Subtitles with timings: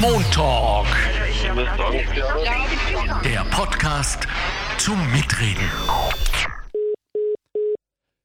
[0.00, 0.86] Montalk.
[3.22, 4.26] Der Podcast
[4.78, 5.68] zum Mitreden.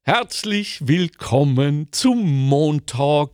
[0.07, 3.31] Herzlich willkommen zum Montalk.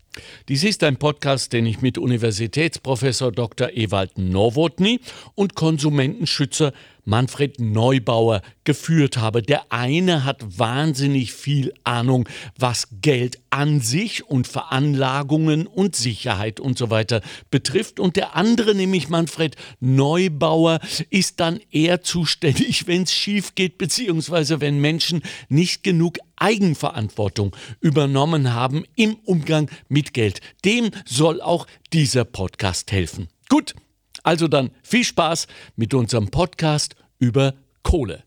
[0.47, 3.71] Dies ist ein Podcast, den ich mit Universitätsprofessor Dr.
[3.73, 5.01] Ewald Nowotny
[5.35, 6.71] und Konsumentenschützer
[7.03, 9.41] Manfred Neubauer geführt habe.
[9.41, 16.77] Der eine hat wahnsinnig viel Ahnung, was Geld an sich und Veranlagungen und Sicherheit und
[16.77, 17.99] so weiter betrifft.
[17.99, 24.61] Und der andere, nämlich Manfred Neubauer, ist dann eher zuständig, wenn es schief geht, beziehungsweise
[24.61, 30.41] wenn Menschen nicht genug Eigenverantwortung übernommen haben im Umgang mit Geld.
[30.65, 33.29] Dem soll auch dieser Podcast helfen.
[33.47, 33.75] Gut,
[34.23, 38.23] also dann viel Spaß mit unserem Podcast über Kohle.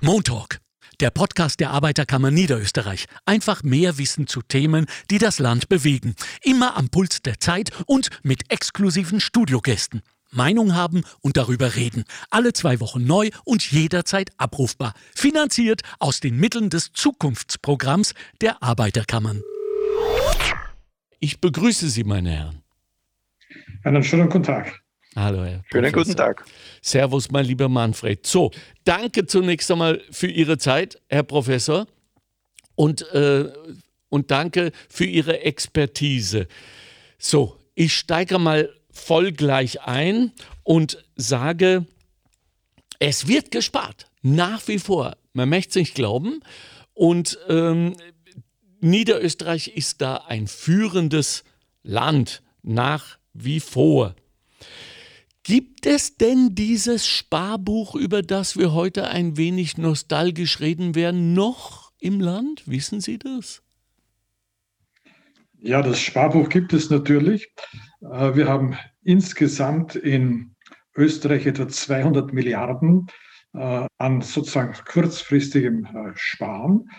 [0.00, 0.60] Montalk,
[1.00, 3.06] der Podcast der Arbeiterkammer Niederösterreich.
[3.24, 6.14] Einfach mehr Wissen zu Themen, die das Land bewegen.
[6.42, 10.02] Immer am Puls der Zeit und mit exklusiven Studiogästen.
[10.32, 12.04] Meinung haben und darüber reden.
[12.30, 14.94] Alle zwei Wochen neu und jederzeit abrufbar.
[15.14, 19.42] Finanziert aus den Mitteln des Zukunftsprogramms der Arbeiterkammern.
[21.20, 22.62] Ich begrüße Sie, meine Herren.
[23.84, 24.80] Einen schönen guten Tag.
[25.14, 25.92] Hallo, Herr Schönen Professor.
[25.92, 26.44] guten Tag.
[26.80, 28.26] Servus, mein lieber Manfred.
[28.26, 28.50] So,
[28.84, 31.86] danke zunächst einmal für Ihre Zeit, Herr Professor.
[32.74, 33.52] Und, äh,
[34.08, 36.48] und danke für Ihre Expertise.
[37.18, 41.86] So, ich steige mal voll gleich ein und sage,
[42.98, 44.06] es wird gespart.
[44.22, 45.16] Nach wie vor.
[45.32, 46.40] Man möchte es nicht glauben.
[46.94, 47.96] Und ähm,
[48.80, 51.44] Niederösterreich ist da ein führendes
[51.82, 54.14] Land nach wie vor.
[55.42, 61.92] Gibt es denn dieses Sparbuch, über das wir heute ein wenig nostalgisch reden werden, noch
[61.98, 62.62] im Land?
[62.66, 63.62] Wissen Sie das?
[65.58, 67.50] Ja, das Sparbuch gibt es natürlich.
[68.02, 70.54] Äh, Wir haben insgesamt in
[70.96, 73.06] Österreich etwa 200 Milliarden
[73.54, 76.90] äh, an sozusagen kurzfristigem äh, Sparen,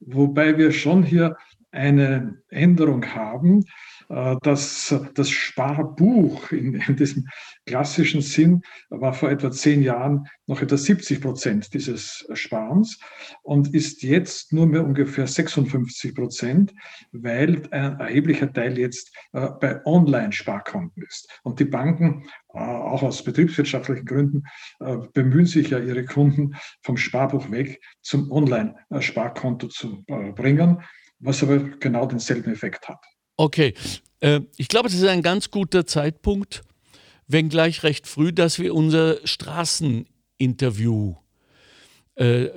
[0.00, 1.36] wobei wir schon hier
[1.70, 3.64] eine Änderung haben,
[4.08, 7.28] äh, dass das Sparbuch in, in diesem
[7.66, 12.98] klassischen Sinn war vor etwa zehn Jahren noch etwa 70 Prozent dieses Sparens
[13.42, 16.72] und ist jetzt nur mehr ungefähr 56 Prozent,
[17.12, 21.28] weil ein erheblicher Teil jetzt äh, bei Online-Sparkonten ist.
[21.42, 22.24] Und die Banken,
[22.54, 24.44] äh, auch aus betriebswirtschaftlichen Gründen,
[25.12, 30.04] bemühen sich ja, ihre Kunden vom Sparbuch weg zum Online-Sparkonto zu
[30.34, 30.82] bringen,
[31.18, 33.04] was aber genau denselben Effekt hat.
[33.38, 33.72] Okay,
[34.20, 36.62] äh, ich glaube, das ist ein ganz guter Zeitpunkt,
[37.28, 41.14] wenngleich recht früh, dass wir unser Straßeninterview
[42.16, 42.48] äh,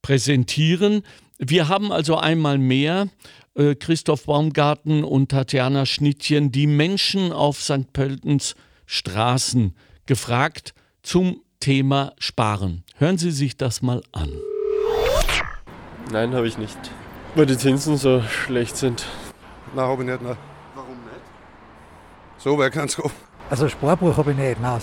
[0.00, 1.02] präsentieren.
[1.38, 3.08] Wir haben also einmal mehr
[3.54, 7.92] äh, Christoph Baumgarten und Tatjana Schnittchen, die Menschen auf St.
[7.92, 8.54] Pöltens
[8.86, 9.76] Straßen
[10.06, 10.72] gefragt
[11.02, 12.84] zum Thema Sparen.
[12.96, 14.30] Hören Sie sich das mal an.
[16.10, 16.78] Nein, habe ich nicht.
[17.34, 19.04] Weil die Zinsen so schlecht sind.
[19.76, 20.22] Nein, habe ich nicht.
[20.22, 20.36] Nein.
[20.74, 21.26] Warum nicht?
[22.38, 23.10] So weit kann es gehen.
[23.50, 24.80] Also Sparbuch habe ich nicht, nein.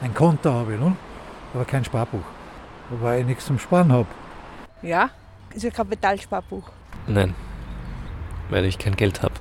[0.00, 0.96] Ein Konto habe ich, ne?
[1.52, 2.24] aber kein Sparbuch.
[2.88, 4.06] Wobei ich nichts zum Sparen habe.
[4.80, 5.10] Ja,
[5.54, 6.70] ist ein Kapitalsparbuch.
[7.06, 7.34] Nein,
[8.48, 9.34] weil ich kein Geld habe.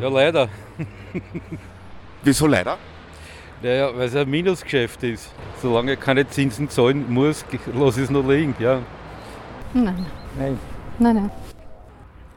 [0.00, 0.48] Ja, leider.
[2.22, 2.78] Wieso leider?
[3.60, 5.32] Naja, weil es ein Minusgeschäft ist.
[5.60, 7.44] Solange ich keine Zinsen zahlen muss,
[7.74, 8.54] lasse ich es noch liegen.
[8.60, 8.82] Ja.
[9.74, 10.06] Nein.
[10.38, 10.58] Nein.
[11.00, 11.30] Nein, nein.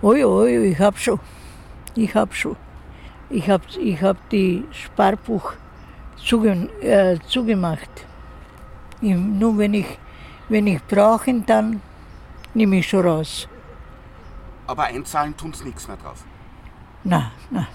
[0.02, 1.20] Oi, oi, ich hab schon.
[1.96, 2.56] Ich hab schon.
[3.30, 5.54] Ich hab, ich hab die Sparbuch
[6.18, 7.90] zuge, äh, zugemacht.
[9.02, 9.98] Ich, nur wenn ich,
[10.50, 11.82] wenn ich brauche, dann
[12.54, 13.48] nehme ich schon raus.
[14.68, 16.24] Aber einzahlen tun sie nichts mehr drauf.
[17.04, 17.68] Na, na.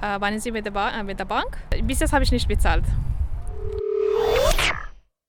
[0.00, 1.58] Äh, waren Sie mit der, ba äh, mit der Bank?
[1.84, 2.84] Bis jetzt habe ich nicht bezahlt.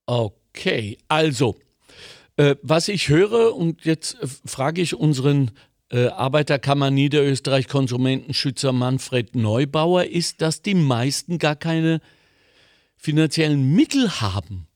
[0.06, 1.56] Okay, also,
[2.36, 5.52] äh, was ich höre, und jetzt äh, frage ich unseren
[5.90, 12.00] äh, Arbeiterkammer Niederösterreich Konsumentenschützer Manfred Neubauer, ist, dass die meisten gar keine
[12.96, 14.66] finanziellen Mittel haben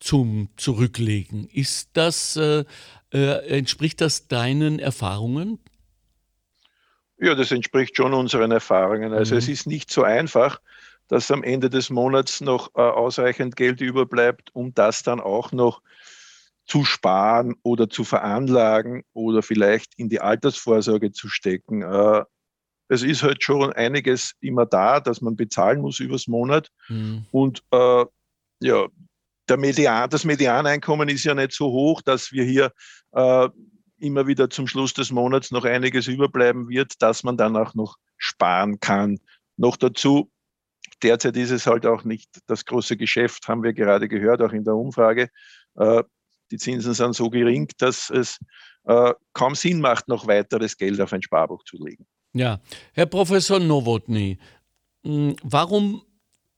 [0.00, 1.48] zum Zurücklegen.
[1.48, 2.64] Ist das, äh,
[3.12, 5.58] äh, entspricht das deinen Erfahrungen?
[7.18, 9.12] Ja, das entspricht schon unseren Erfahrungen.
[9.12, 9.38] Also Mhm.
[9.38, 10.60] es ist nicht so einfach,
[11.08, 15.80] dass am Ende des Monats noch äh, ausreichend Geld überbleibt, um das dann auch noch
[16.66, 21.82] zu sparen oder zu veranlagen oder vielleicht in die Altersvorsorge zu stecken.
[21.82, 22.24] Äh,
[22.88, 26.70] es ist halt schon einiges immer da, dass man bezahlen muss übers Monat.
[26.86, 27.26] Hm.
[27.30, 28.04] Und äh,
[28.60, 28.86] ja,
[29.48, 32.72] der Median, das Medianeinkommen ist ja nicht so hoch, dass wir hier
[33.12, 33.48] äh,
[33.98, 37.96] immer wieder zum Schluss des Monats noch einiges überbleiben wird, dass man dann auch noch
[38.18, 39.18] sparen kann
[39.56, 40.30] Noch dazu,
[41.02, 44.64] derzeit ist es halt auch nicht das große Geschäft, haben wir gerade gehört, auch in
[44.64, 45.28] der Umfrage.
[45.76, 46.02] Äh,
[46.50, 48.38] die Zinsen sind so gering, dass es
[48.84, 52.06] äh, kaum Sinn macht, noch weiteres Geld auf ein Sparbuch zu legen.
[52.32, 52.60] Ja,
[52.92, 54.38] Herr Professor Nowotny,
[55.04, 56.02] hm, warum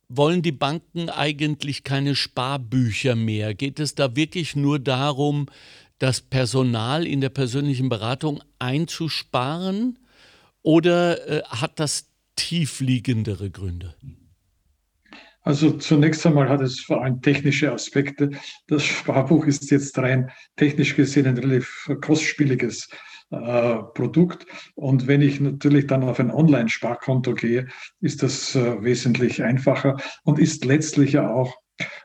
[0.09, 3.55] wollen die Banken eigentlich keine Sparbücher mehr?
[3.55, 5.47] Geht es da wirklich nur darum,
[5.99, 9.99] das Personal in der persönlichen Beratung einzusparen
[10.63, 12.07] oder äh, hat das
[12.37, 13.95] tiefliegendere Gründe?
[15.43, 18.31] Also zunächst einmal hat es vor allem technische Aspekte.
[18.67, 22.89] Das Sparbuch ist jetzt rein technisch gesehen ein relativ kostspieliges
[23.31, 24.47] äh, Produkt.
[24.75, 27.67] Und wenn ich natürlich dann auf ein Online-Sparkonto gehe,
[28.01, 31.55] ist das äh, wesentlich einfacher und ist letztlich ja auch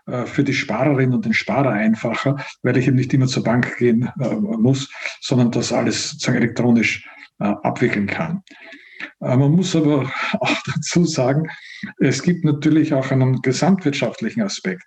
[0.05, 3.77] äh, für die Sparerin und den Sparer einfacher, weil ich eben nicht immer zur Bank
[3.77, 4.91] gehen äh, muss,
[5.21, 7.07] sondern das alles sozusagen elektronisch
[7.39, 8.43] äh, abwickeln kann.
[9.23, 11.49] Man muss aber auch dazu sagen,
[11.99, 14.83] es gibt natürlich auch einen gesamtwirtschaftlichen Aspekt.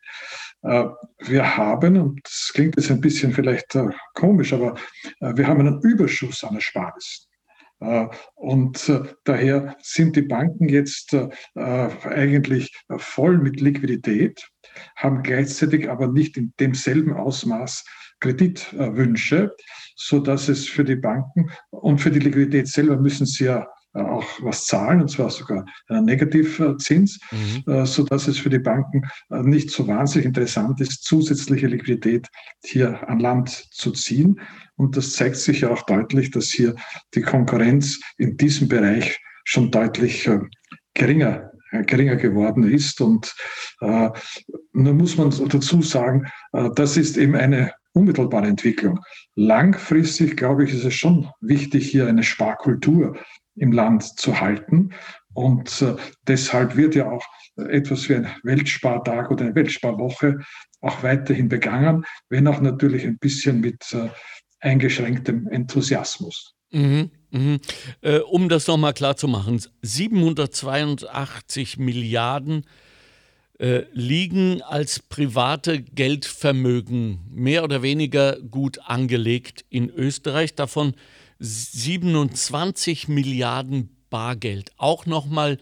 [0.63, 3.79] Wir haben, und das klingt jetzt ein bisschen vielleicht
[4.15, 4.75] komisch, aber
[5.21, 7.27] wir haben einen Überschuss an Ersparnissen.
[8.35, 8.93] Und
[9.25, 11.17] daher sind die Banken jetzt
[11.55, 14.49] eigentlich voll mit Liquidität
[14.97, 17.85] haben gleichzeitig aber nicht in demselben Ausmaß
[18.21, 19.55] Kreditwünsche,
[19.95, 23.67] so dass es für die Banken und für die Liquidität selber müssen sie ja äh,
[23.97, 27.73] auch was zahlen, und zwar sogar Negativzins, mhm.
[27.73, 32.29] Äh, so dass es für die Banken äh, nicht so wahnsinnig interessant ist, zusätzliche Liquidität
[32.65, 34.41] hier an Land zu ziehen.
[34.77, 36.75] Und das zeigt sich ja auch deutlich, dass hier
[37.15, 40.29] die Konkurrenz in diesem Bereich schon deutlich
[40.95, 43.01] geringer äh, geringer geworden ist.
[43.01, 43.35] Und
[43.81, 44.11] äh,
[44.73, 49.01] nun muss man dazu sagen, äh, das ist eben eine unmittelbare Entwicklung.
[49.35, 53.17] Langfristig, glaube ich, ist es schon wichtig, hier eine Sparkultur
[53.57, 54.91] im Land zu halten.
[55.35, 57.25] Und äh, deshalb wird ja auch
[57.57, 60.41] etwas wie ein Weltspartag oder eine Weltsparwoche
[60.81, 64.09] auch weiterhin begangen, wenn auch natürlich ein bisschen mit äh,
[64.61, 66.55] eingeschränktem Enthusiasmus.
[66.71, 67.11] Mhm.
[67.31, 67.61] Mhm.
[68.01, 72.65] Äh, um das nochmal klar zu machen, 782 Milliarden
[73.93, 80.93] liegen als private Geldvermögen mehr oder weniger gut angelegt in Österreich, davon
[81.39, 84.73] 27 Milliarden Bargeld.
[84.77, 85.59] Auch nochmal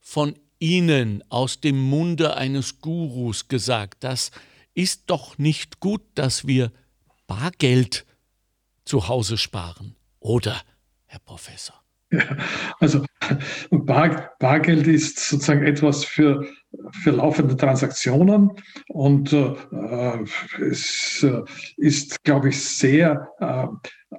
[0.00, 4.30] von Ihnen aus dem Munde eines Gurus gesagt, das
[4.74, 6.72] ist doch nicht gut, dass wir
[7.26, 8.06] Bargeld
[8.84, 10.62] zu Hause sparen, oder?
[11.06, 11.85] Herr Professor?
[12.10, 12.36] Ja,
[12.78, 13.04] also
[13.70, 16.46] Bar, Bargeld ist sozusagen etwas für,
[17.02, 18.52] für laufende Transaktionen
[18.88, 19.54] und äh,
[20.60, 21.42] es äh,
[21.76, 23.66] ist, glaube ich, sehr äh,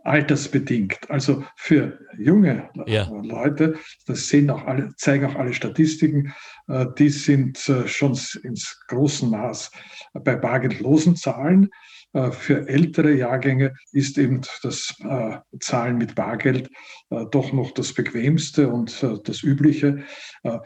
[0.03, 1.09] altersbedingt.
[1.09, 3.09] Also für junge ja.
[3.09, 3.75] Leute,
[4.05, 6.33] das sehen auch alle, zeigen auch alle Statistiken,
[6.67, 9.71] äh, die sind äh, schon ins großen Maß
[10.13, 11.69] bei bargeldlosen Zahlen.
[12.13, 16.69] Äh, für ältere Jahrgänge ist eben das äh, Zahlen mit Bargeld
[17.09, 20.03] äh, doch noch das bequemste und das übliche,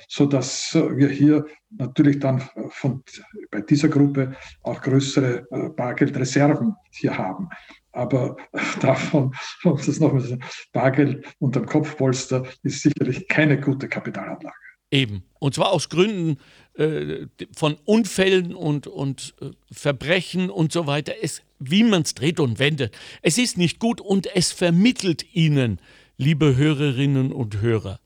[0.07, 3.03] so dass wir hier natürlich dann von,
[3.49, 5.45] bei dieser Gruppe auch größere
[5.75, 7.49] Bargeldreserven hier haben.
[7.91, 8.37] Aber
[8.81, 9.33] davon,
[9.63, 10.39] das noch mit
[10.71, 14.55] Bargeld unterm Kopfpolster ist sicherlich keine gute Kapitalanlage.
[14.91, 15.23] Eben.
[15.39, 16.37] Und zwar aus Gründen
[16.81, 21.13] äh, von Unfällen und, und äh, Verbrechen und so weiter.
[21.21, 22.97] Es, wie man es dreht und wendet.
[23.21, 25.79] Es ist nicht gut und es vermittelt Ihnen,
[26.17, 27.99] liebe Hörerinnen und Hörer,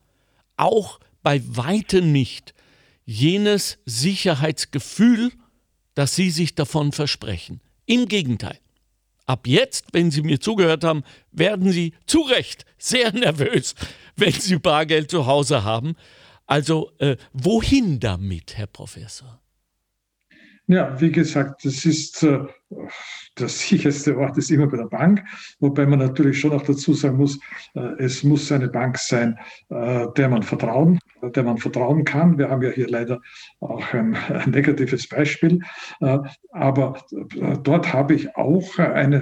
[0.58, 2.54] auch bei weitem nicht
[3.06, 5.32] jenes Sicherheitsgefühl,
[5.94, 7.62] das Sie sich davon versprechen.
[7.86, 8.60] Im Gegenteil.
[9.26, 13.74] Ab jetzt, wenn Sie mir zugehört haben, werden Sie zu Recht sehr nervös,
[14.18, 15.96] wenn Sie Bargeld zu Hause haben
[16.46, 19.42] also äh, wohin damit, Herr Professor?
[20.68, 22.40] Ja, wie gesagt, das ist äh,
[23.38, 25.24] der sicherste Ort ist immer bei der Bank,
[25.60, 27.40] wobei man natürlich schon auch dazu sagen muss,
[27.76, 29.38] äh, es muss eine Bank sein,
[29.70, 32.38] äh, der man vertrauen, der man vertrauen kann.
[32.38, 33.22] Wir haben ja hier leider
[33.60, 35.60] auch ein, ein negatives Beispiel,
[36.02, 36.18] äh,
[36.52, 39.18] aber äh, dort habe ich auch eine,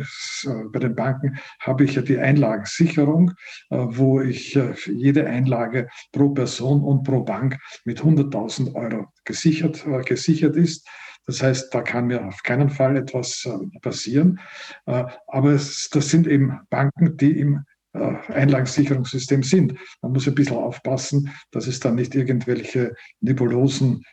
[0.45, 3.31] äh, bei den Banken habe ich ja die Einlagensicherung,
[3.69, 10.87] wo ich jede Einlage pro Person und pro Bank mit 100.000 Euro gesichert, gesichert ist.
[11.25, 14.39] Das heißt, da kann mir auf keinen Fall etwas äh, passieren.
[14.85, 17.63] Äh, aber es, das sind eben Banken, die im
[17.93, 19.75] äh, Einlagensicherungssystem sind.
[20.01, 24.03] Man muss ein bisschen aufpassen, dass es dann nicht irgendwelche nebulosen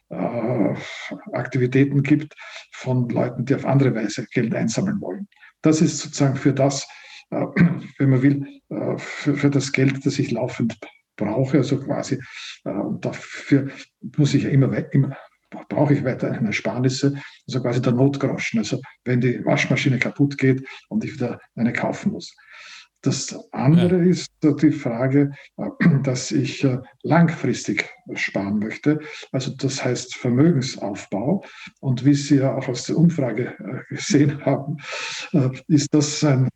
[1.33, 2.35] Aktivitäten gibt
[2.73, 5.29] von Leuten, die auf andere Weise Geld einsammeln wollen.
[5.63, 6.87] Das ist sozusagen für das,
[7.31, 8.47] wenn man will,
[8.99, 10.79] für, für das Geld, das ich laufend
[11.21, 11.59] brauche.
[11.59, 12.17] Also quasi
[12.65, 13.71] äh, dafür
[14.17, 15.17] muss ich ja immer, immer
[15.51, 17.15] brauche ich weiter eine Ersparnisse,
[17.47, 18.61] also quasi der Notgroschen.
[18.61, 22.35] Also wenn die Waschmaschine kaputt geht und ich wieder eine kaufen muss.
[23.03, 24.11] Das andere ja.
[24.11, 25.69] ist die Frage, äh,
[26.03, 28.99] dass ich äh, langfristig sparen möchte.
[29.33, 31.45] Also das heißt Vermögensaufbau.
[31.81, 34.77] Und wie Sie ja auch aus der Umfrage äh, gesehen haben,
[35.69, 36.49] ist das ein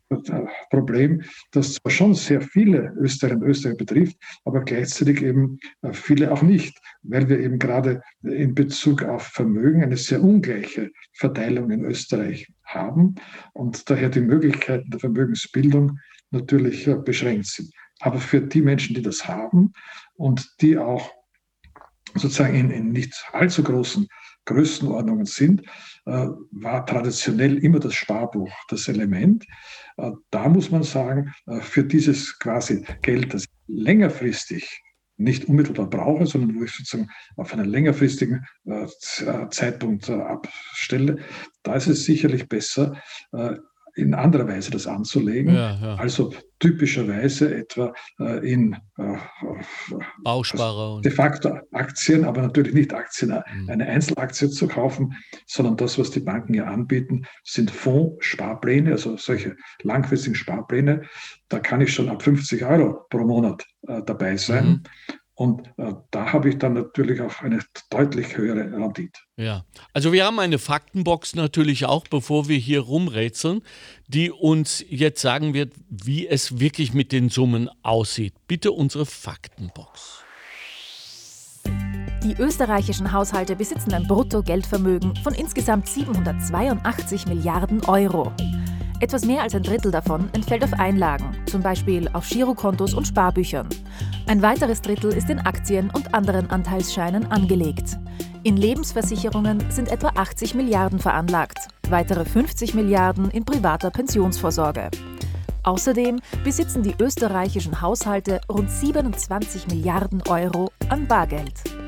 [0.69, 5.59] Problem, das zwar schon sehr viele Österreicher und Österreicher betrifft, aber gleichzeitig eben
[5.93, 11.71] viele auch nicht, weil wir eben gerade in Bezug auf Vermögen eine sehr ungleiche Verteilung
[11.71, 13.15] in Österreich haben
[13.53, 15.99] und daher die Möglichkeiten der Vermögensbildung
[16.31, 17.71] natürlich beschränkt sind.
[17.99, 19.73] Aber für die Menschen, die das haben
[20.15, 21.11] und die auch
[22.13, 24.07] sozusagen in, in nicht allzu großen
[24.45, 25.63] Größenordnungen sind,
[26.05, 29.45] äh, war traditionell immer das Sparbuch das Element.
[29.97, 34.81] Äh, da muss man sagen, äh, für dieses quasi Geld, das längerfristig
[35.17, 38.87] nicht unmittelbar brauche, sondern wo ich sozusagen auf einen längerfristigen äh,
[39.49, 41.17] Zeitpunkt äh, abstelle,
[41.63, 43.01] da ist es sicherlich besser,
[43.31, 43.55] äh,
[43.95, 45.55] in anderer Weise das anzulegen.
[45.55, 45.95] Ja, ja.
[45.95, 49.17] Also typischerweise etwa äh, in äh,
[50.23, 51.01] Bausparer.
[51.01, 53.69] de facto Aktien, aber natürlich nicht Aktien, äh, mhm.
[53.69, 55.15] eine Einzelaktie zu kaufen,
[55.47, 61.03] sondern das, was die Banken ja anbieten, sind Fonds-Sparpläne, also solche langfristigen Sparpläne.
[61.49, 64.67] Da kann ich schon ab 50 Euro pro Monat äh, dabei sein.
[64.67, 64.83] Mhm.
[65.35, 69.19] Und äh, da habe ich dann natürlich auch eine deutlich höhere Rendite.
[69.35, 73.61] Ja, also wir haben eine Faktenbox natürlich auch, bevor wir hier rumrätseln,
[74.07, 78.33] die uns jetzt sagen wird, wie es wirklich mit den Summen aussieht.
[78.47, 80.23] Bitte unsere Faktenbox.
[82.23, 88.31] Die österreichischen Haushalte besitzen ein Bruttogeldvermögen von insgesamt 782 Milliarden Euro.
[89.01, 93.67] Etwas mehr als ein Drittel davon entfällt auf Einlagen, zum Beispiel auf Girokontos und Sparbüchern.
[94.25, 97.97] Ein weiteres Drittel ist in Aktien und anderen Anteilsscheinen angelegt.
[98.43, 104.89] In Lebensversicherungen sind etwa 80 Milliarden veranlagt, weitere 50 Milliarden in privater Pensionsvorsorge.
[105.63, 111.84] Außerdem besitzen die österreichischen Haushalte rund 27 Milliarden Euro an Bargeld.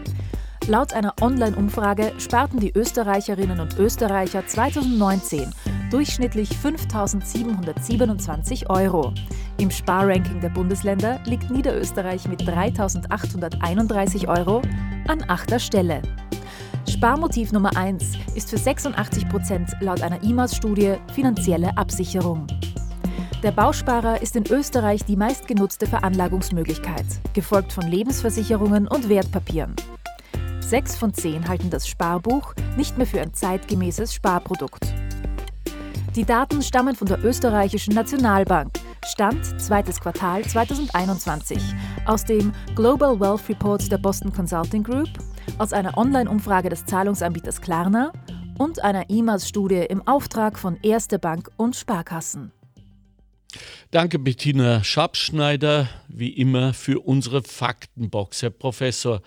[0.68, 5.50] Laut einer Online-Umfrage sparten die Österreicherinnen und Österreicher 2019
[5.90, 9.14] durchschnittlich 5.727 Euro.
[9.60, 14.62] Im Sparranking der Bundesländer liegt Niederösterreich mit 3.831 Euro
[15.08, 16.02] an achter Stelle.
[16.86, 22.46] Sparmotiv Nummer 1 ist für 86 Prozent laut einer IMAS-Studie finanzielle Absicherung.
[23.42, 29.74] Der Bausparer ist in Österreich die meistgenutzte Veranlagungsmöglichkeit, gefolgt von Lebensversicherungen und Wertpapieren.
[30.68, 34.84] Sechs von zehn halten das Sparbuch nicht mehr für ein zeitgemäßes Sparprodukt.
[36.14, 38.78] Die Daten stammen von der österreichischen Nationalbank.
[39.06, 41.58] Stand zweites Quartal 2021
[42.06, 45.08] aus dem Global Wealth Report der Boston Consulting Group,
[45.58, 48.12] aus einer Online-Umfrage des Zahlungsanbieters Klarna
[48.58, 52.52] und einer IMAS-Studie im Auftrag von Erste Bank und Sparkassen.
[53.92, 59.22] Danke, Bettina Schabschneider, wie immer für unsere Faktenbox, Herr Professor.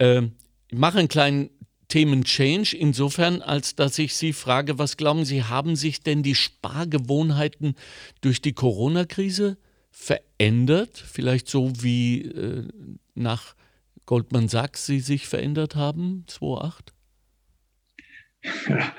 [0.00, 0.22] Äh,
[0.68, 1.50] ich mache einen kleinen
[1.88, 7.74] Themen-Change insofern, als dass ich Sie frage, was glauben Sie, haben sich denn die Spargewohnheiten
[8.20, 9.58] durch die Corona-Krise
[9.90, 10.96] verändert?
[10.96, 12.68] Vielleicht so wie äh,
[13.14, 13.54] nach
[14.06, 16.94] Goldman Sachs sie sich verändert haben, 2008?
[18.68, 18.92] Ja,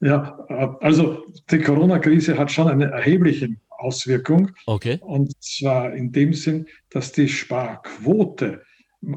[0.00, 4.50] ja, also die Corona-Krise hat schon eine erhebliche Auswirkung.
[4.66, 4.98] Okay.
[5.00, 8.62] Und zwar in dem Sinn, dass die Sparquote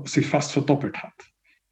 [0.05, 1.13] sich fast verdoppelt hat.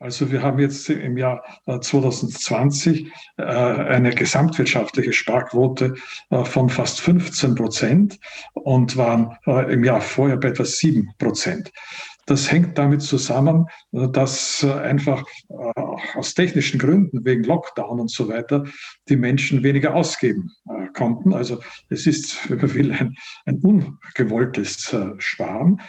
[0.03, 5.96] Also wir haben jetzt im Jahr 2020 äh, äh, eine gesamtwirtschaftliche Sparquote
[6.29, 8.20] äh, von fast 15 Prozent
[8.53, 11.72] und waren im Jahr vorher bei etwa 7 Prozent.
[12.25, 15.25] Das hängt damit zusammen, dass einfach
[16.13, 18.63] aus technischen Gründen, wegen Lockdown und so weiter,
[19.10, 20.50] die Menschen weniger ausgeben
[20.93, 21.34] konnten.
[21.34, 23.15] Also es ist, wenn man will, ein,
[23.46, 25.82] ein ungewolltes Sparen.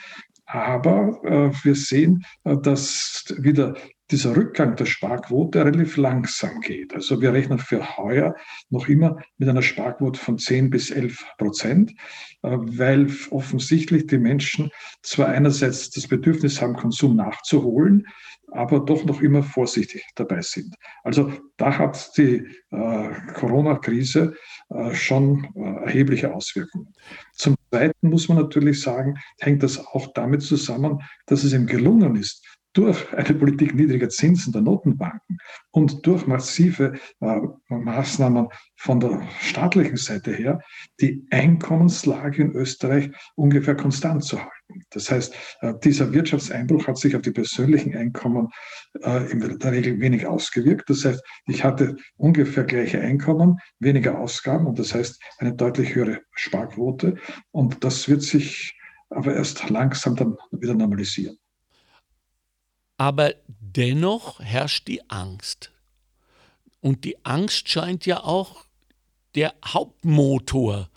[0.54, 3.75] Aber äh, wir sehen, äh, dass wieder
[4.12, 6.94] dieser Rückgang der Sparquote relativ langsam geht.
[6.94, 8.37] Also wir rechnen für heuer
[8.70, 11.90] noch immer mit einer Sparquote von 10 bis 11 Prozent,
[12.42, 14.70] äh, weil offensichtlich die Menschen
[15.02, 18.06] zwar einerseits das Bedürfnis haben, Konsum nachzuholen,
[18.52, 20.76] aber doch noch immer vorsichtig dabei sind.
[21.02, 24.34] Also da hat die äh, Corona-Krise
[24.68, 26.92] äh, schon äh, erhebliche Auswirkungen.
[27.32, 32.16] Zum Zweiten muss man natürlich sagen, hängt das auch damit zusammen, dass es ihm gelungen
[32.16, 32.44] ist,
[32.75, 35.38] durch eine Politik niedriger Zinsen der Notenbanken
[35.71, 40.61] und durch massive äh, Maßnahmen von der staatlichen Seite her
[41.00, 44.53] die Einkommenslage in Österreich ungefähr konstant zu halten.
[44.90, 48.49] Das heißt, äh, dieser Wirtschaftseinbruch hat sich auf die persönlichen Einkommen
[49.02, 50.88] äh, in der Regel wenig ausgewirkt.
[50.88, 56.21] Das heißt, ich hatte ungefähr gleiche Einkommen, weniger Ausgaben und das heißt eine deutlich höhere
[56.35, 57.16] Sparquote.
[57.50, 58.76] Und das wird sich
[59.11, 61.38] aber erst langsam dann wieder normalisieren.
[62.97, 65.73] Aber dennoch herrscht die Angst.
[66.80, 68.64] Und die Angst scheint ja auch
[69.35, 70.90] der Hauptmotor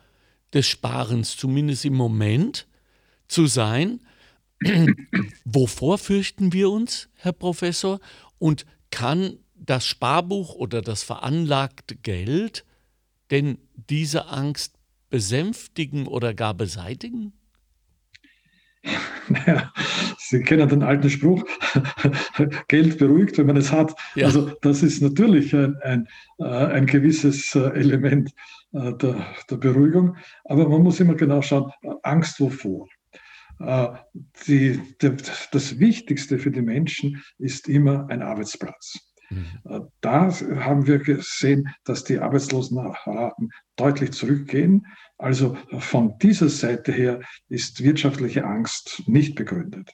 [0.53, 2.67] des Sparens, zumindest im Moment,
[3.27, 4.01] zu sein.
[5.45, 7.99] Wovor fürchten wir uns, Herr Professor?
[8.39, 12.65] Und kann das Sparbuch oder das veranlagte Geld
[13.31, 13.57] denn
[13.89, 14.75] diese Angst
[15.09, 17.33] besänftigen oder gar beseitigen?
[19.29, 19.73] Naja,
[20.17, 21.43] Sie kennen den alten Spruch,
[22.69, 23.93] Geld beruhigt, wenn man es hat.
[24.15, 24.25] Ja.
[24.27, 26.07] Also das ist natürlich ein, ein,
[26.39, 28.31] äh, ein gewisses äh, Element
[28.71, 30.15] äh, der, der Beruhigung.
[30.45, 31.71] Aber man muss immer genau schauen,
[32.03, 32.87] Angst wovor.
[33.59, 38.99] Die, das Wichtigste für die Menschen ist immer ein Arbeitsplatz.
[39.29, 39.89] Mhm.
[40.01, 44.85] Da haben wir gesehen, dass die Arbeitslosenraten deutlich zurückgehen.
[45.17, 49.91] Also von dieser Seite her ist wirtschaftliche Angst nicht begründet.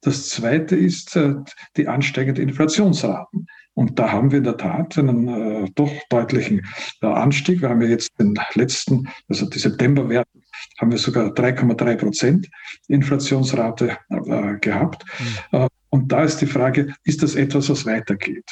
[0.00, 1.34] Das Zweite ist äh,
[1.76, 3.46] die ansteigenden Inflationsraten.
[3.74, 6.66] Und da haben wir in der Tat einen äh, doch deutlichen
[7.00, 7.62] äh, Anstieg.
[7.62, 10.37] Wir haben ja jetzt den letzten, also die Septemberwerte,
[10.78, 12.48] haben wir sogar 3,3 Prozent
[12.88, 15.04] Inflationsrate äh, gehabt.
[15.52, 15.68] Mhm.
[15.90, 18.44] und da ist die Frage, ist das etwas, was weitergeht?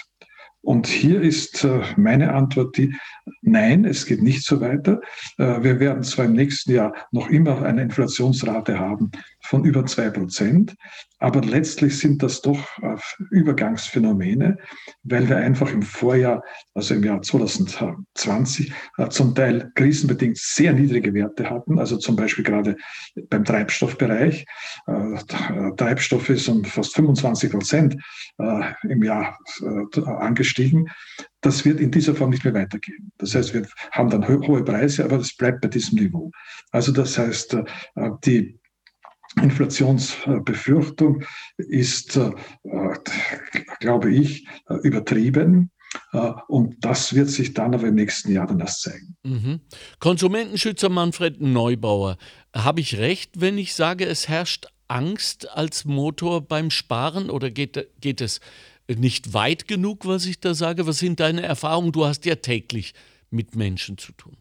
[0.67, 2.93] Und hier ist äh, meine Antwort die,
[3.41, 5.01] nein, es geht nicht so weiter.
[5.39, 9.13] Äh, wir werden zwar im nächsten Jahr noch immer eine Inflationsrate haben
[9.47, 10.75] von über zwei Prozent,
[11.19, 12.97] aber letztlich sind das doch äh,
[13.31, 14.59] Übergangsphänomene,
[15.03, 16.43] weil wir einfach im Vorjahr,
[16.75, 18.73] also im Jahr 2020,
[19.11, 22.77] zum Teil krisenbedingt sehr niedrige Werte hatten, also zum Beispiel gerade
[23.29, 24.45] beim Treibstoffbereich.
[25.77, 27.97] Treibstoff ist um fast 25 Prozent
[28.89, 29.39] im Jahr
[29.95, 30.91] angestiegen gestiegen.
[31.41, 33.13] Das wird in dieser Form nicht mehr weitergehen.
[33.19, 36.31] Das heißt, wir haben dann hohe Preise, aber es bleibt bei diesem Niveau.
[36.71, 37.65] Also das heißt, äh,
[38.25, 38.59] die
[39.41, 41.25] Inflationsbefürchtung
[41.57, 42.33] ist, äh,
[43.81, 44.47] glaube ich,
[44.83, 45.71] übertrieben.
[46.13, 49.17] Äh, und das wird sich dann aber im nächsten Jahr dann erst zeigen.
[49.23, 49.61] Mhm.
[49.99, 52.17] Konsumentenschützer Manfred Neubauer,
[52.55, 57.89] habe ich recht, wenn ich sage, es herrscht Angst als Motor beim Sparen oder geht,
[58.01, 58.41] geht es
[58.89, 60.87] nicht weit genug, was ich da sage?
[60.87, 61.93] Was sind deine Erfahrungen?
[61.93, 62.95] Du hast ja täglich
[63.31, 64.37] mit Menschen zu tun.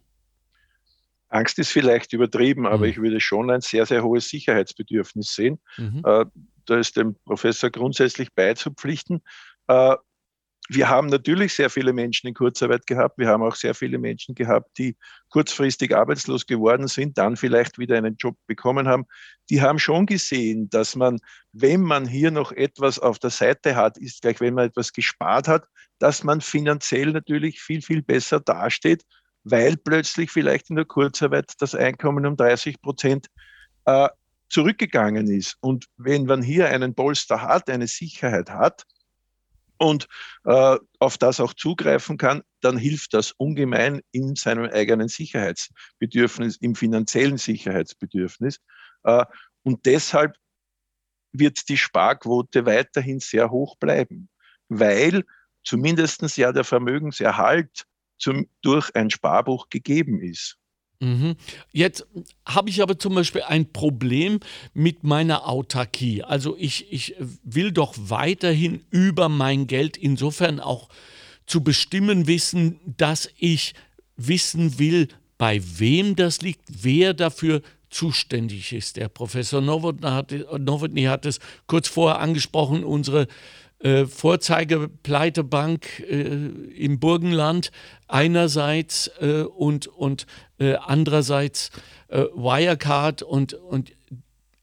[1.36, 2.92] Angst ist vielleicht übertrieben, aber mhm.
[2.92, 5.60] ich würde schon ein sehr, sehr hohes Sicherheitsbedürfnis sehen.
[5.78, 6.02] Mhm.
[6.06, 6.26] Äh,
[6.66, 9.22] da ist dem Professor grundsätzlich beizupflichten.
[9.68, 9.96] Äh,
[10.68, 13.20] wir haben natürlich sehr viele Menschen in Kurzarbeit gehabt.
[13.20, 14.98] Wir haben auch sehr viele Menschen gehabt, die
[15.30, 19.06] kurzfristig arbeitslos geworden sind, dann vielleicht wieder einen Job bekommen haben.
[19.52, 21.20] Die haben schon gesehen, dass man,
[21.52, 25.48] wenn man hier noch etwas auf der Seite hat, ist gleich, wenn man etwas gespart
[25.48, 25.66] hat,
[26.00, 29.04] dass man finanziell natürlich viel, viel besser dasteht,
[29.46, 33.28] weil plötzlich vielleicht in der Kurzarbeit das Einkommen um 30 Prozent
[33.86, 34.10] äh,
[34.50, 35.56] zurückgegangen ist.
[35.62, 38.86] Und wenn man hier einen Polster hat, eine Sicherheit hat,
[39.78, 40.08] und
[40.46, 46.76] äh, auf das auch zugreifen kann, dann hilft das ungemein in seinem eigenen Sicherheitsbedürfnis, im
[46.76, 48.62] finanziellen Sicherheitsbedürfnis.
[49.04, 49.26] Äh,
[49.64, 50.38] und deshalb
[51.34, 54.30] wird die Sparquote weiterhin sehr hoch bleiben,
[54.70, 55.24] weil
[55.64, 57.86] zumindest ja der Vermögenserhalt
[58.18, 60.58] zum, durch ein Sparbuch gegeben ist.
[61.00, 61.36] Mhm.
[61.72, 62.08] Jetzt
[62.46, 64.40] habe ich aber zum Beispiel ein Problem
[64.74, 66.24] mit meiner Autarkie.
[66.24, 70.90] Also ich, ich will doch weiterhin über mein Geld insofern auch
[71.46, 73.74] zu bestimmen wissen, dass ich
[74.18, 78.98] wissen will, bei wem das liegt, wer dafür zuständig ist.
[78.98, 83.28] Der Professor Nowotny hat, Nowotny hat es kurz vorher angesprochen, unsere
[83.86, 87.72] äh, Vorzeigepleitebank äh, im Burgenland
[88.08, 90.26] einerseits äh, und, und
[90.58, 91.70] äh, andererseits
[92.08, 93.94] äh, Wirecard und, und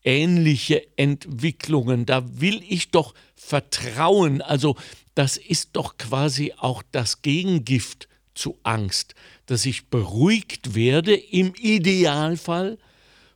[0.02, 2.04] ähnliche Entwicklungen.
[2.04, 4.42] Da will ich doch vertrauen.
[4.42, 4.74] Also
[5.14, 9.14] das ist doch quasi auch das Gegengift zu Angst,
[9.46, 12.76] dass ich beruhigt werde im Idealfall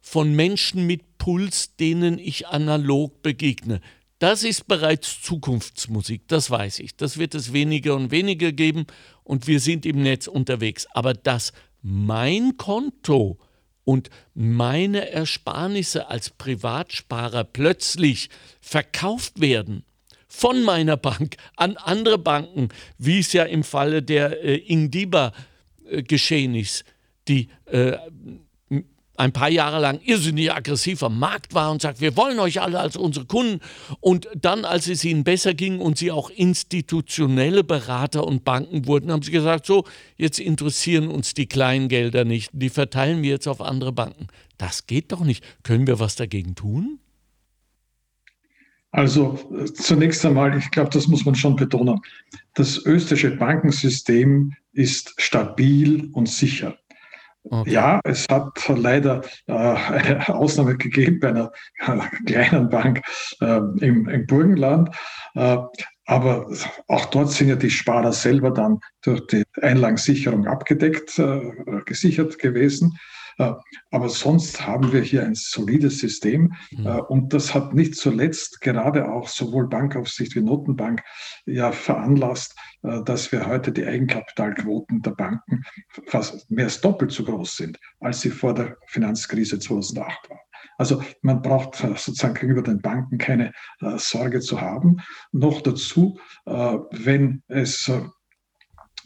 [0.00, 3.80] von Menschen mit Puls, denen ich analog begegne.
[4.18, 6.96] Das ist bereits Zukunftsmusik, das weiß ich.
[6.96, 8.86] Das wird es weniger und weniger geben
[9.24, 10.86] und wir sind im Netz unterwegs.
[10.92, 11.52] Aber dass
[11.82, 13.38] mein Konto
[13.84, 19.84] und meine Ersparnisse als Privatsparer plötzlich verkauft werden
[20.28, 25.32] von meiner Bank an andere Banken, wie es ja im Falle der äh, Ingdiba
[25.88, 26.84] äh, geschehen ist,
[27.28, 27.96] die äh,
[29.18, 32.78] ein paar Jahre lang irrsinnig aggressiv am Markt war und sagt, wir wollen euch alle
[32.78, 33.60] als unsere Kunden.
[34.00, 39.10] Und dann, als es ihnen besser ging und sie auch institutionelle Berater und Banken wurden,
[39.10, 39.84] haben sie gesagt, so,
[40.16, 44.28] jetzt interessieren uns die Kleingelder nicht, die verteilen wir jetzt auf andere Banken.
[44.58, 45.44] Das geht doch nicht.
[45.62, 46.98] Können wir was dagegen tun?
[48.90, 49.38] Also
[49.74, 52.00] zunächst einmal, ich glaube, das muss man schon betonen.
[52.54, 56.78] Das österreichische Bankensystem ist stabil und sicher.
[57.50, 57.70] Okay.
[57.70, 61.52] Ja, es hat leider äh, eine Ausnahme gegeben bei einer
[61.86, 63.02] äh, kleinen Bank
[63.40, 64.90] äh, im, im, Burgenland.
[65.34, 65.58] Äh,
[66.06, 66.48] aber
[66.88, 71.40] auch dort sind ja die Sparer selber dann durch die Einlagensicherung abgedeckt, äh,
[71.84, 72.98] gesichert gewesen.
[73.90, 76.86] Aber sonst haben wir hier ein solides System mhm.
[77.08, 81.02] und das hat nicht zuletzt gerade auch sowohl Bankaufsicht wie Notenbank
[81.44, 82.56] ja veranlasst,
[83.04, 85.62] dass wir heute die Eigenkapitalquoten der Banken
[86.06, 90.38] fast mehr als doppelt so groß sind, als sie vor der Finanzkrise 2008 waren.
[90.78, 94.98] Also man braucht sozusagen gegenüber den Banken keine äh, Sorge zu haben.
[95.32, 98.02] Noch dazu, äh, wenn es äh,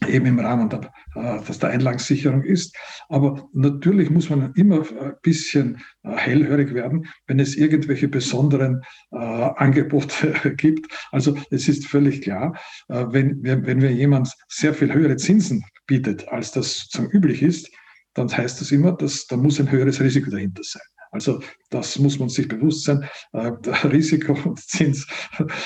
[0.08, 2.76] eben im Rahmen der, äh, dass der Einlagensicherung ist.
[3.08, 8.82] Aber natürlich muss man immer ein bisschen äh, hellhörig werden, wenn es irgendwelche besonderen
[9.12, 10.86] äh, Angebote gibt.
[11.12, 12.58] Also es ist völlig klar,
[12.88, 17.70] äh, wenn, wenn mir jemand sehr viel höhere Zinsen bietet, als das sozusagen üblich ist,
[18.14, 20.82] dann heißt das immer, dass da muss ein höheres Risiko dahinter sein.
[21.10, 23.08] Also das muss man sich bewusst sein.
[23.32, 23.52] Äh,
[23.88, 25.06] Risiko und Zins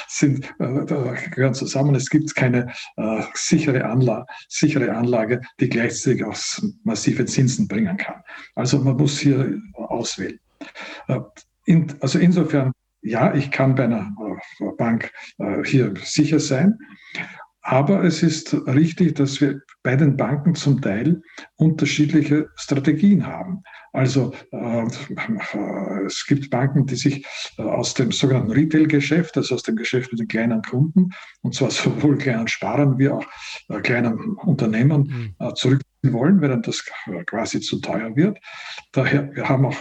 [0.09, 1.94] sind, äh, gehören zusammen.
[1.94, 6.37] Es gibt keine äh, sichere, Anlage, sichere Anlage, die gleichzeitig auch
[6.85, 8.22] massive Zinsen bringen kann.
[8.54, 10.40] Also man muss hier auswählen.
[11.09, 11.20] Äh,
[11.66, 14.14] in, also insofern, ja, ich kann bei einer
[14.78, 15.11] Bank
[15.64, 16.78] hier sicher sein.
[17.61, 21.23] Aber es ist richtig, dass wir bei den Banken zum Teil
[21.57, 23.62] unterschiedliche Strategien haben.
[23.92, 24.87] Also äh,
[26.07, 27.25] es gibt Banken, die sich
[27.59, 31.11] äh, aus dem sogenannten Retail-Geschäft, also aus dem Geschäft mit den kleinen Kunden,
[31.42, 33.25] und zwar sowohl kleinen Sparern wie auch
[33.68, 35.47] äh, kleinen Unternehmen mhm.
[35.47, 36.85] äh, zurückziehen wollen, während das
[37.27, 38.38] quasi zu teuer wird.
[38.92, 39.77] Daher, wir haben auch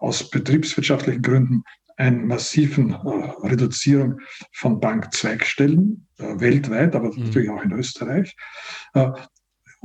[0.00, 1.62] aus betriebswirtschaftlichen Gründen
[1.96, 4.20] eine massiven äh, Reduzierung
[4.52, 7.24] von Bankzweigstellen äh, weltweit, aber mhm.
[7.24, 8.36] natürlich auch in Österreich.
[8.94, 9.12] Äh,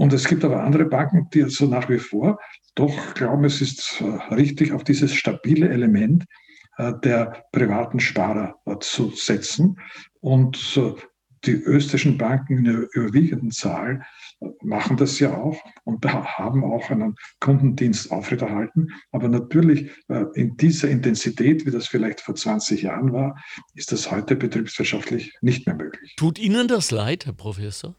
[0.02, 2.40] und es gibt aber andere Banken, die so nach wie vor
[2.74, 6.26] doch glauben, es ist äh, richtig, auf dieses stabile Element
[6.78, 9.80] äh, der privaten Sparer äh, zu setzen.
[10.20, 10.80] Und
[11.46, 14.04] die österreichischen Banken in der überwiegenden Zahl
[14.64, 18.90] machen das ja auch und haben auch einen Kundendienst aufrechterhalten.
[19.12, 19.90] Aber natürlich
[20.36, 23.36] in dieser Intensität, wie das vielleicht vor 20 Jahren war,
[23.74, 26.14] ist das heute betriebswirtschaftlich nicht mehr möglich.
[26.18, 27.96] Tut Ihnen das leid, Herr Professor?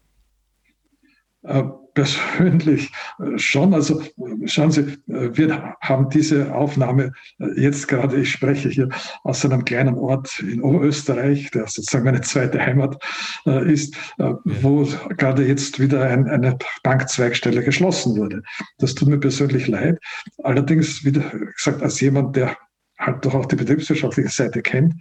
[1.93, 3.73] Äh, persönlich äh, schon.
[3.73, 4.01] Also
[4.45, 7.11] schauen Sie, äh, wir haben diese Aufnahme
[7.55, 8.89] jetzt gerade, ich spreche hier
[9.23, 13.01] aus einem kleinen Ort in Oberösterreich, der sozusagen meine zweite Heimat
[13.45, 13.95] ist,
[14.43, 18.41] wo gerade jetzt wieder ein, eine Bankzweigstelle geschlossen wurde.
[18.77, 19.99] Das tut mir persönlich leid.
[20.43, 22.55] Allerdings, wie gesagt, als jemand, der
[22.99, 24.93] halt doch auch die betriebswirtschaftliche Seite kennt,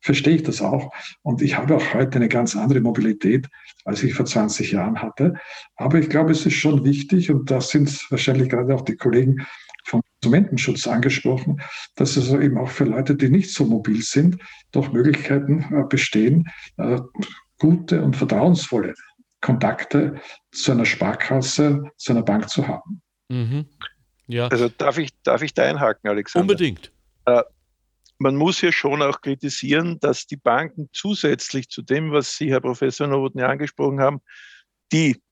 [0.00, 0.92] verstehe ich das auch.
[1.22, 3.48] Und ich habe auch heute eine ganz andere Mobilität,
[3.84, 5.34] als ich vor 20 Jahren hatte.
[5.76, 9.46] Aber ich glaube, es ist schon wichtig, und da sind wahrscheinlich gerade auch die Kollegen
[9.84, 11.60] vom Konsumentenschutz angesprochen,
[11.96, 14.38] dass es also eben auch für Leute, die nicht so mobil sind,
[14.72, 16.98] doch Möglichkeiten äh, bestehen, äh,
[17.58, 18.94] gute und vertrauensvolle
[19.40, 20.20] Kontakte
[20.52, 23.02] zu einer Sparkasse, zu einer Bank zu haben.
[23.28, 23.66] Mhm.
[24.26, 24.48] Ja.
[24.48, 26.42] Also darf ich, darf ich da einhaken, Alexander?
[26.42, 26.92] Unbedingt.
[28.22, 32.60] Man muss hier schon auch kritisieren, dass die Banken zusätzlich zu dem, was Sie, Herr
[32.60, 34.20] Professor Nowotny, angesprochen haben,
[34.92, 35.22] die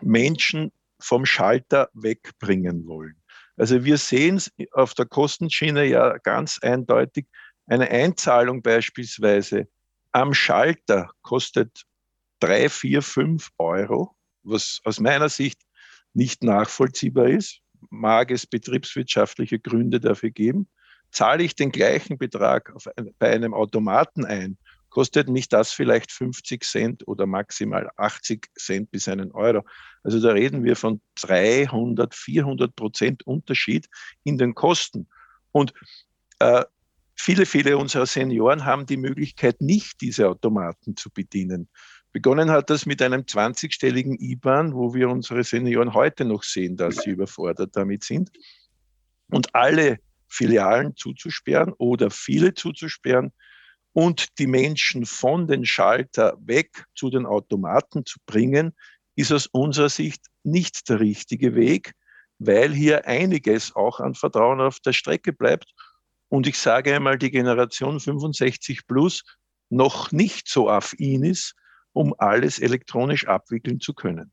[0.00, 3.20] Menschen vom Schalter wegbringen wollen.
[3.58, 7.26] Also wir sehen es auf der Kostenschiene ja ganz eindeutig.
[7.66, 9.68] Eine Einzahlung beispielsweise
[10.12, 11.84] am Schalter kostet
[12.40, 15.60] drei, vier, fünf Euro, was aus meiner Sicht
[16.14, 17.60] nicht nachvollziehbar ist.
[17.90, 20.66] Mag es betriebswirtschaftliche Gründe dafür geben
[21.16, 24.58] zahle ich den gleichen Betrag ein, bei einem Automaten ein,
[24.90, 29.64] kostet mich das vielleicht 50 Cent oder maximal 80 Cent bis einen Euro.
[30.02, 33.88] Also da reden wir von 300, 400 Prozent Unterschied
[34.24, 35.08] in den Kosten.
[35.52, 35.72] Und
[36.38, 36.64] äh,
[37.14, 41.70] viele, viele unserer Senioren haben die Möglichkeit, nicht diese Automaten zu bedienen.
[42.12, 46.96] Begonnen hat das mit einem 20-stelligen IBAN, wo wir unsere Senioren heute noch sehen, dass
[46.96, 48.30] sie überfordert damit sind.
[49.30, 53.32] Und alle Filialen zuzusperren oder viele zuzusperren
[53.92, 58.74] und die Menschen von den Schalter weg zu den Automaten zu bringen,
[59.14, 61.94] ist aus unserer Sicht nicht der richtige Weg.
[62.38, 65.72] weil hier einiges auch an Vertrauen auf der Strecke bleibt.
[66.28, 69.24] Und ich sage einmal, die Generation 65 plus
[69.70, 71.54] noch nicht so affin ist,
[71.92, 74.32] um alles elektronisch abwickeln zu können.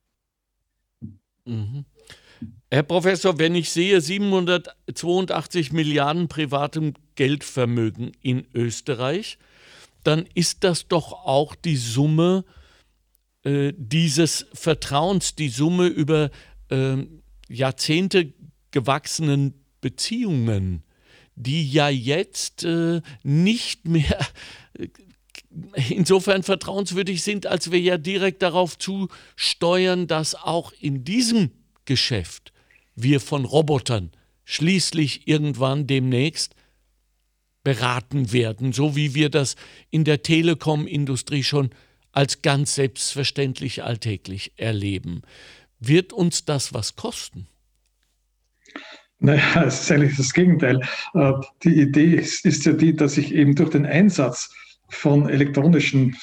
[1.46, 1.86] Mhm.
[2.72, 9.38] Herr Professor, wenn ich sehe 782 Milliarden privatem Geldvermögen in Österreich,
[10.04, 12.46] dann ist das doch auch die Summe
[13.44, 16.32] äh, dieses Vertrauens, die Summe über
[16.70, 16.98] äh,
[17.48, 18.34] Jahrzehnte
[18.72, 20.84] gewachsenen Beziehungen,
[21.36, 24.20] die ja jetzt äh, nicht mehr
[24.74, 24.88] äh,
[25.90, 31.52] insofern vertrauenswürdig sind, als wir ja direkt darauf zusteuern, dass auch in diesem
[31.86, 32.54] Geschäft
[32.96, 34.12] wir von Robotern
[34.46, 36.56] schließlich irgendwann demnächst
[37.64, 39.56] beraten werden, so wie wir das
[39.90, 41.70] in der Telekom-Industrie schon
[42.12, 45.22] als ganz selbstverständlich alltäglich erleben.
[45.80, 47.48] Wird uns das was kosten?
[49.20, 50.82] Naja, es ist eigentlich das Gegenteil.
[51.14, 51.32] Äh,
[51.64, 54.54] die Idee ist, ja die, dass ich eben durch den Einsatz
[54.90, 56.16] von elektronischen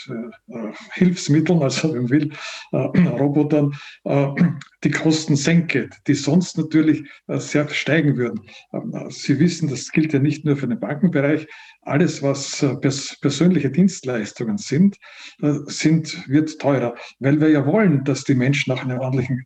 [0.49, 2.33] äh, Hilfsmitteln, also wenn man will,
[2.73, 3.75] äh, Robotern,
[4.85, 8.41] die Kosten senke, die sonst natürlich äh, sehr steigen würden.
[8.73, 11.47] Ähm, Sie wissen, das gilt ja nicht nur für den Bankenbereich.
[11.83, 14.97] Alles, was äh, pers persönliche Dienstleistungen sind,
[15.67, 19.45] sind, wird teurer, weil wir ja wollen, dass die Menschen auch einen ordentlichen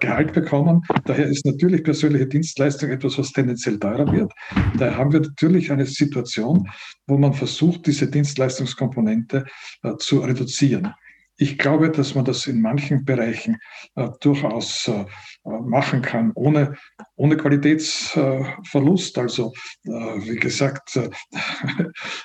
[0.00, 0.82] Gehalt bekommen.
[1.04, 4.32] Daher ist natürlich persönliche Dienstleistung etwas, was tendenziell teurer wird.
[4.78, 6.68] Daher haben wir natürlich eine Situation,
[7.06, 9.44] wo man versucht, diese Dienstleistungskomponente
[9.82, 10.92] äh, zu reduzieren.
[11.40, 13.58] Ich glaube, dass man das in manchen Bereichen
[13.94, 15.04] äh, durchaus äh,
[15.48, 16.76] machen kann, ohne,
[17.16, 19.18] ohne Qualitätsverlust.
[19.18, 19.52] also,
[19.84, 21.10] äh, wie gesagt, äh,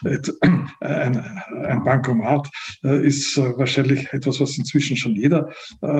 [0.81, 2.49] ein, ein, Bankomat
[2.83, 5.49] äh, ist wahrscheinlich etwas, was inzwischen schon jeder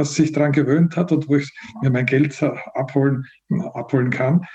[0.04, 1.50] sich daran gewöhnt hat und wo ich
[1.82, 2.42] mir mein Geld
[2.74, 3.26] abholen,
[3.74, 4.46] abholen kann.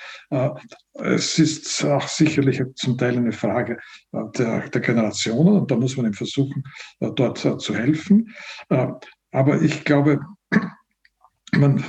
[0.95, 3.79] Es ist auch sicherlich zum Teil eine Frage
[4.13, 6.65] der, der Generationen und da muss man eben versuchen,
[7.01, 8.35] dort zu helfen.
[8.69, 10.21] Aber ich glaube,
[11.53, 11.85] man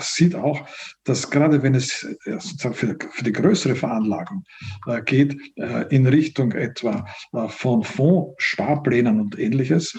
[0.00, 0.66] sieht auch,
[1.04, 4.44] dass gerade wenn es sozusagen für, die größere Veranlagung
[4.86, 9.96] äh, geht, äh, in Richtung etwa äh, von Fonds, Sparplänen und ähnliches,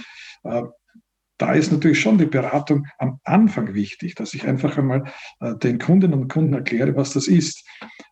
[1.37, 5.03] da ist natürlich schon die Beratung am Anfang wichtig, dass ich einfach einmal
[5.41, 7.65] äh, den Kundinnen und Kunden erkläre, was das ist.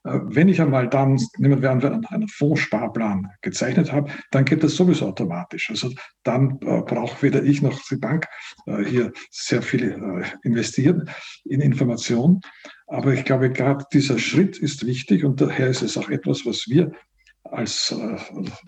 [0.04, 4.76] Äh, wenn ich einmal dann, nehmen wir an, einen Fondssparplan gezeichnet habe, dann geht das
[4.76, 5.70] sowieso automatisch.
[5.70, 5.92] Also
[6.24, 8.28] dann äh, braucht weder ich noch die Bank
[8.66, 11.10] hier sehr viel investieren
[11.44, 12.42] in Information.
[12.88, 16.68] Aber ich glaube, gerade dieser Schritt ist wichtig und daher ist es auch etwas, was
[16.68, 16.92] wir
[17.44, 18.18] als äh,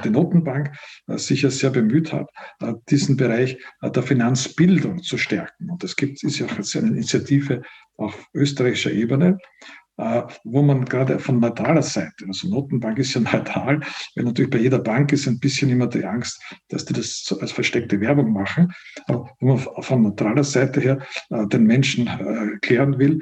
[0.04, 0.72] die Notenbank
[1.08, 2.30] äh, sicher sehr bemüht hat,
[2.62, 5.70] äh, diesen Bereich der Finanzbildung zu stärken.
[5.70, 7.62] Und es gibt, ist ja auch jetzt eine Initiative
[7.98, 9.66] auf österreichischer Ebene, äh,
[9.98, 13.80] wo man gerade von neutraler Seite, also Notenbank ist ja neutral,
[14.16, 17.52] weil natürlich bei jeder Bank ist ein bisschen immer die Angst, dass die das als
[17.52, 18.74] versteckte Werbung machen,
[19.08, 23.22] aber wo man von neutraler Seite her äh, den Menschen äh, will,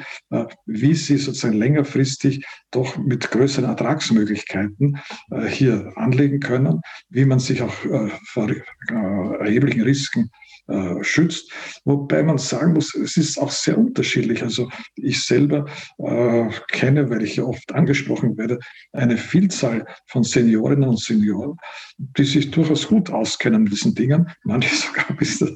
[0.66, 4.98] wie sie sozusagen längerfristig doch mit größeren Ertragsmöglichkeiten
[5.48, 7.74] hier anlegen können, wie man sich auch
[8.26, 8.50] vor
[9.40, 10.32] erheblichen Risiken
[10.68, 11.52] äh, schützt.
[11.84, 14.42] Wobei man sagen muss, es ist auch sehr unterschiedlich.
[14.44, 15.66] Also ich selber
[15.98, 18.60] äh, kenne, weil ich oft angesprochen werde,
[18.92, 21.58] eine Vielzahl von Seniorinnen und Senioren,
[21.98, 24.30] die sich durchaus gut auskennen mit diesen Dingen.
[24.44, 25.52] Manche sogar bis das,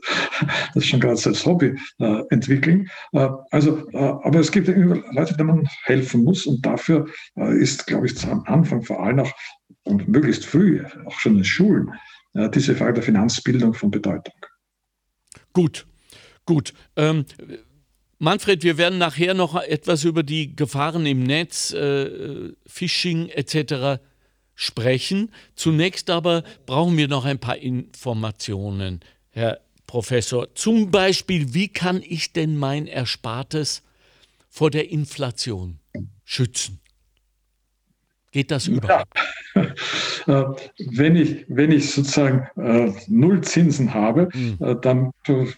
[0.74, 2.89] das schon gerade als Hobby äh, entwickeln.
[3.13, 7.88] Äh, also, äh, aber es gibt Leute, denen man helfen muss und dafür äh, ist,
[7.88, 9.32] glaube ich, am Anfang vor allem auch
[9.84, 11.93] und möglichst früh, auch schon in Schulen,
[12.54, 14.34] diese Frage der Finanzbildung von Bedeutung.
[15.54, 15.88] Gut,
[16.46, 16.74] gut.
[16.96, 17.26] Ähm,
[18.19, 24.01] Manfred, wir werden nachher noch etwas über die Gefahren im Netz, äh, Phishing etc.
[24.56, 25.32] sprechen.
[25.56, 30.53] Zunächst aber brauchen wir noch ein paar Informationen, Herr Professor.
[30.56, 33.84] Zum Beispiel, wie kann ich denn mein Erspartes
[34.49, 35.80] vor der Inflation
[36.23, 36.80] schützen?
[38.38, 39.08] Geht das überhaupt?
[39.56, 39.63] Ja.
[40.28, 40.45] Äh,
[40.91, 44.58] wenn, ich, wenn ich sozusagen äh, null Zinsen habe, mhm.
[44.60, 45.12] äh, dann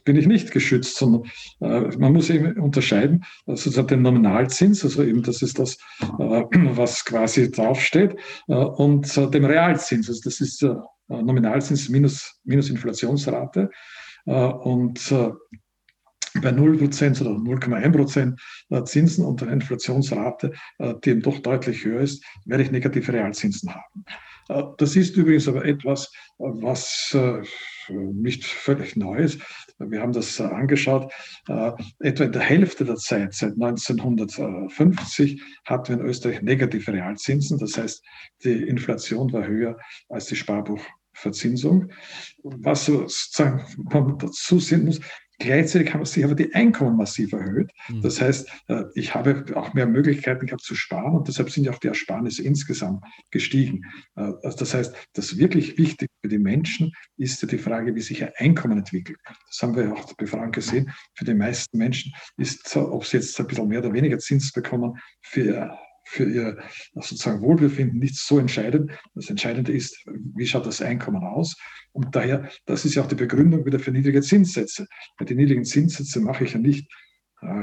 [0.05, 1.23] bin ich nicht geschützt, sondern
[1.59, 5.77] äh, man muss eben unterscheiden, äh, sozusagen den Nominalzins, also eben das ist das,
[6.19, 6.43] äh,
[6.77, 8.15] was quasi draufsteht,
[8.47, 10.65] und dem Realzins, also das ist
[11.09, 13.71] Nominalzins minus, minus Inflationsrate.
[14.25, 15.13] und
[16.35, 18.37] bei 0% oder 0,1%
[18.69, 23.13] äh, Zinsen und der Inflationsrate, äh, die eben doch deutlich höher ist, werde ich negative
[23.13, 24.05] Realzinsen haben.
[24.49, 27.15] Äh, das ist übrigens aber etwas, was
[27.89, 29.39] nicht völlig Neues.
[29.79, 31.11] Wir haben das angeschaut.
[31.99, 37.57] Etwa in der Hälfte der Zeit, seit 1950, hatten wir in Österreich negative Realzinsen.
[37.57, 38.01] Das heißt,
[38.43, 39.75] die Inflation war höher
[40.07, 41.91] als die Sparbuchverzinsung.
[42.43, 45.01] Was sozusagen man dazu sehen muss,
[45.39, 47.71] Gleichzeitig haben sich aber die Einkommen massiv erhöht.
[47.87, 48.01] Mhm.
[48.01, 51.71] Das heißt, äh, ich habe auch mehr Möglichkeiten gehabt zu sparen und deshalb sind ja
[51.71, 53.85] auch die Ersparnisse insgesamt gestiegen.
[54.15, 58.01] Äh, also das heißt, das wirklich Wichtige für die Menschen ist ja die Frage, wie
[58.01, 59.17] sich ihr Einkommen entwickelt.
[59.47, 60.91] Das haben wir ja auch bei Befragung gesehen.
[61.15, 64.97] Für die meisten Menschen ist, ob sie jetzt ein bisschen mehr oder weniger Zins bekommen,
[65.21, 65.73] für
[66.09, 66.57] für ihr
[66.95, 68.91] sozusagen Wohlbefinden nicht so entscheidend.
[69.13, 70.03] Das Entscheidende ist,
[70.35, 71.55] wie schaut das Einkommen aus?
[71.91, 74.87] Und daher, das ist ja auch die Begründung wieder für niedrige Zinssätze.
[75.19, 76.91] Den niedrigen Zinssätze mache ich ja nicht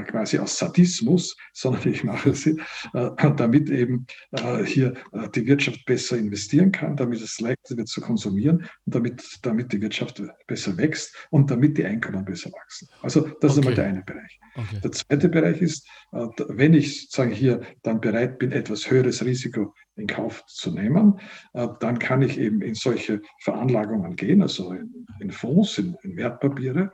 [0.07, 2.59] quasi aus Sadismus, sondern ich mache sie,
[2.93, 4.93] äh, damit eben äh, hier
[5.35, 9.81] die Wirtschaft besser investieren kann, damit es leichter wird zu konsumieren und damit, damit die
[9.81, 12.87] Wirtschaft besser wächst und damit die Einkommen besser wachsen.
[13.01, 13.47] Also das okay.
[13.51, 14.39] ist einmal der eine Bereich.
[14.55, 14.79] Okay.
[14.83, 20.07] Der zweite Bereich ist, wenn ich sozusagen hier dann bereit bin, etwas höheres Risiko in
[20.07, 21.19] Kauf zu nehmen,
[21.53, 26.91] dann kann ich eben in solche Veranlagungen gehen, also in, in Fonds, in, in Wertpapiere.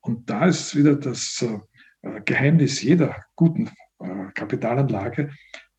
[0.00, 1.58] Und da ist wieder das äh,
[2.24, 5.30] Geheimnis jeder guten äh, Kapitalanlage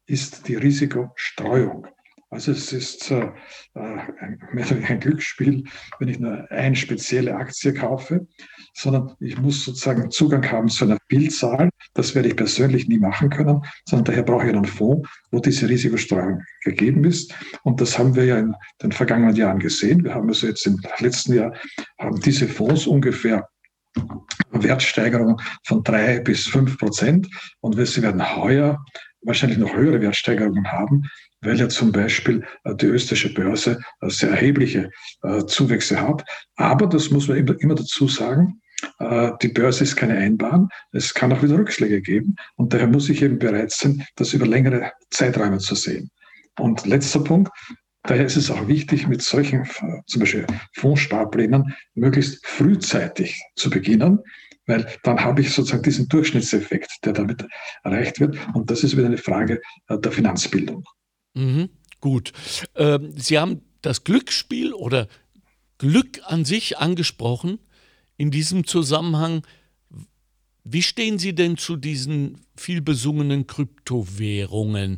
[0.06, 1.88] ist die Risikostreuung.
[2.32, 3.32] Also es ist äh,
[3.74, 4.40] ein,
[4.88, 5.64] ein Glücksspiel,
[5.98, 8.28] wenn ich nur eine spezielle Aktie kaufe,
[8.76, 11.70] sondern ich muss sozusagen Zugang haben zu einer Vielzahl.
[11.96, 15.68] Das werde ich persönlich nie machen können, sondern daher brauche ich einen Fonds, wo diese
[15.68, 17.34] Risikostreuung gegeben ist.
[17.64, 20.04] Und das haben wir ja in den vergangenen Jahren gesehen.
[20.04, 21.54] Wir haben also jetzt im letzten Jahr
[21.98, 23.50] haben diese Fonds ungefähr
[24.52, 27.28] Wertsteigerung von drei bis fünf Prozent.
[27.62, 28.84] Und wir werden heuer
[29.22, 31.04] wahrscheinlich noch höhere Wertsteigerungen haben,
[31.42, 34.90] weil ja zum Beispiel äh, die österreichische Börse äh, sehr erhebliche
[35.24, 36.24] äh, Zuwächse hat.
[36.56, 38.62] Aber das muss man immer dazu sagen,
[39.42, 40.70] die Börse ist keine Einbahn.
[40.94, 42.38] Es kann auch wieder Rückschläge geben.
[42.56, 46.10] Und daher muss ich eben bereit sein, das über längere Zeiträume zu sehen.
[46.58, 47.52] Und letzter Punkt,
[48.10, 49.70] Daher ist es auch wichtig, mit solchen
[50.08, 54.18] zum Beispiel Fondssparplänen möglichst frühzeitig zu beginnen,
[54.66, 57.46] weil dann habe ich sozusagen diesen Durchschnittseffekt, der damit
[57.84, 58.36] erreicht wird.
[58.56, 60.86] Und das ist wieder eine Frage äh, der Finanzbildung.
[61.36, 61.70] Mhm,
[62.00, 62.34] gut.
[62.76, 65.08] Ähm, Sie haben das Glücksspiel oder
[65.78, 67.60] Glück an sich angesprochen.
[68.18, 69.46] In diesem Zusammenhang,
[70.64, 74.98] wie stehen Sie denn zu diesen vielbesungenen Kryptowährungen?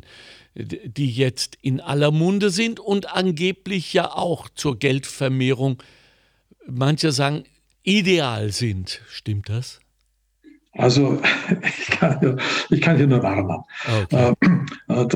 [0.54, 5.82] Die jetzt in aller Munde sind und angeblich ja auch zur Geldvermehrung,
[6.66, 7.44] manche sagen,
[7.82, 9.00] ideal sind.
[9.08, 9.80] Stimmt das?
[10.74, 11.20] Also
[11.78, 12.36] ich kann hier,
[12.70, 13.62] ich kann hier nur warnen.
[14.04, 14.32] Okay.
[14.88, 15.06] Äh,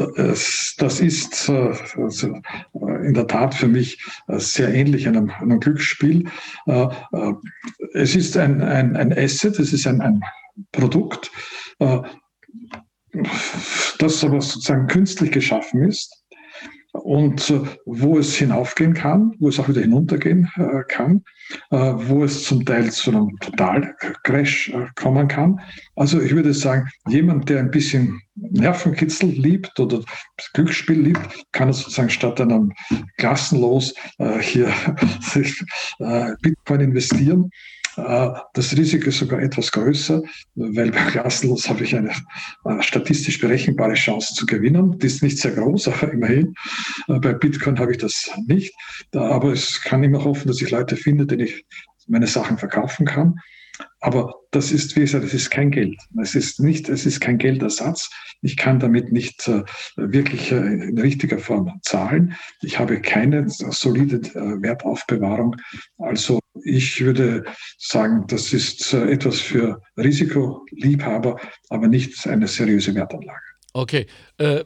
[0.79, 1.72] das ist äh,
[2.75, 6.29] in der Tat für mich äh, sehr ähnlich einem, einem Glücksspiel.
[7.94, 10.22] Es ist ein, ein, ein Asset, es ist ein, ein
[10.72, 11.31] Produkt,
[13.98, 16.26] das aber sozusagen künstlich geschaffen ist
[17.05, 21.22] und äh, wo es hinaufgehen kann, wo es auch wieder hinuntergehen äh, kann,
[21.70, 25.61] äh, wo es zum Teil zu einem Totalcrash kommen kann.
[25.94, 30.00] Also ich würde sagen, jemand, der ein bisschen Nervenkitzel liebt oder
[30.52, 31.20] Glücksspiel liebt,
[31.52, 32.72] kann sozusagen statt einem
[33.16, 33.94] klassenlos
[34.40, 34.70] hier
[36.42, 37.50] Bitcoin investieren
[37.97, 40.23] das Risiko ist sogar etwas größer,
[40.55, 42.11] weil bei Klassenlos habe ich eine
[42.65, 44.99] äh, statistisch berechenbare Chance zu gewinnen.
[44.99, 46.55] Die ist nicht sehr groß, aber immerhin.
[47.09, 48.75] Äh, bei Bitcoin habe ich das nicht.
[49.15, 51.65] Aber es kann immer hoffen, dass ich Leute finde, denen ich
[52.07, 53.41] meine Sachen verkaufen kann.
[54.07, 56.01] Aber das ist, wie gesagt, es ist kein Geld.
[56.23, 58.09] Es ist nicht, es ist kein Geldersatz.
[58.40, 59.64] Ich kann damit nicht äh,
[59.97, 62.37] wirklich äh, in richtiger Form zahlen.
[62.62, 65.57] Ich habe keine solide äh, Wertaufbewahrung.
[65.99, 67.47] Also ich würde
[67.79, 71.40] sagen, das ist äh, etwas für Risikoliebhaber,
[71.71, 73.42] aber nicht eine seriöse Wertanlage.
[73.73, 74.07] Okay.
[74.38, 74.62] Äh,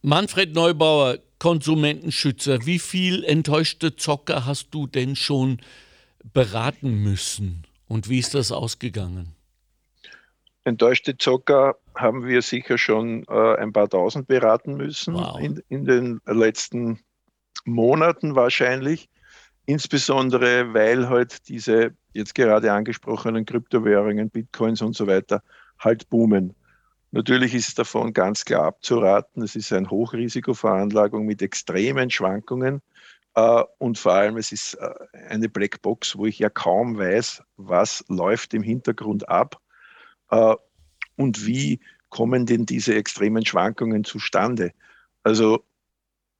[0.00, 5.58] Manfred Neubauer, Konsumentenschützer, wie viel enttäuschte Zocker hast du denn schon
[6.32, 7.67] beraten müssen?
[7.88, 9.34] Und wie ist das ausgegangen?
[10.64, 15.40] Enttäuschte Zocker haben wir sicher schon äh, ein paar tausend beraten müssen wow.
[15.40, 17.00] in, in den letzten
[17.64, 19.08] Monaten wahrscheinlich.
[19.64, 25.42] Insbesondere, weil halt diese jetzt gerade angesprochenen Kryptowährungen, Bitcoins und so weiter
[25.78, 26.54] halt boomen.
[27.10, 29.42] Natürlich ist davon ganz klar abzuraten.
[29.42, 32.82] Es ist eine Hochrisikoveranlagung mit extremen Schwankungen.
[33.38, 34.94] Äh, und vor allem, es ist äh,
[35.28, 39.60] eine Blackbox, wo ich ja kaum weiß, was läuft im Hintergrund ab
[40.30, 40.56] äh,
[41.16, 41.78] und wie
[42.08, 44.72] kommen denn diese extremen Schwankungen zustande.
[45.22, 45.64] Also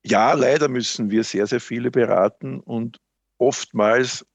[0.04, 3.00] ja, leider müssen wir sehr, sehr viele beraten und
[3.38, 4.26] oftmals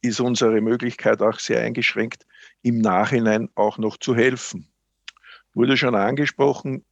[0.00, 2.26] ist unsere Möglichkeit auch sehr eingeschränkt,
[2.62, 4.68] im Nachhinein auch noch zu helfen.
[5.52, 6.84] Wurde schon angesprochen,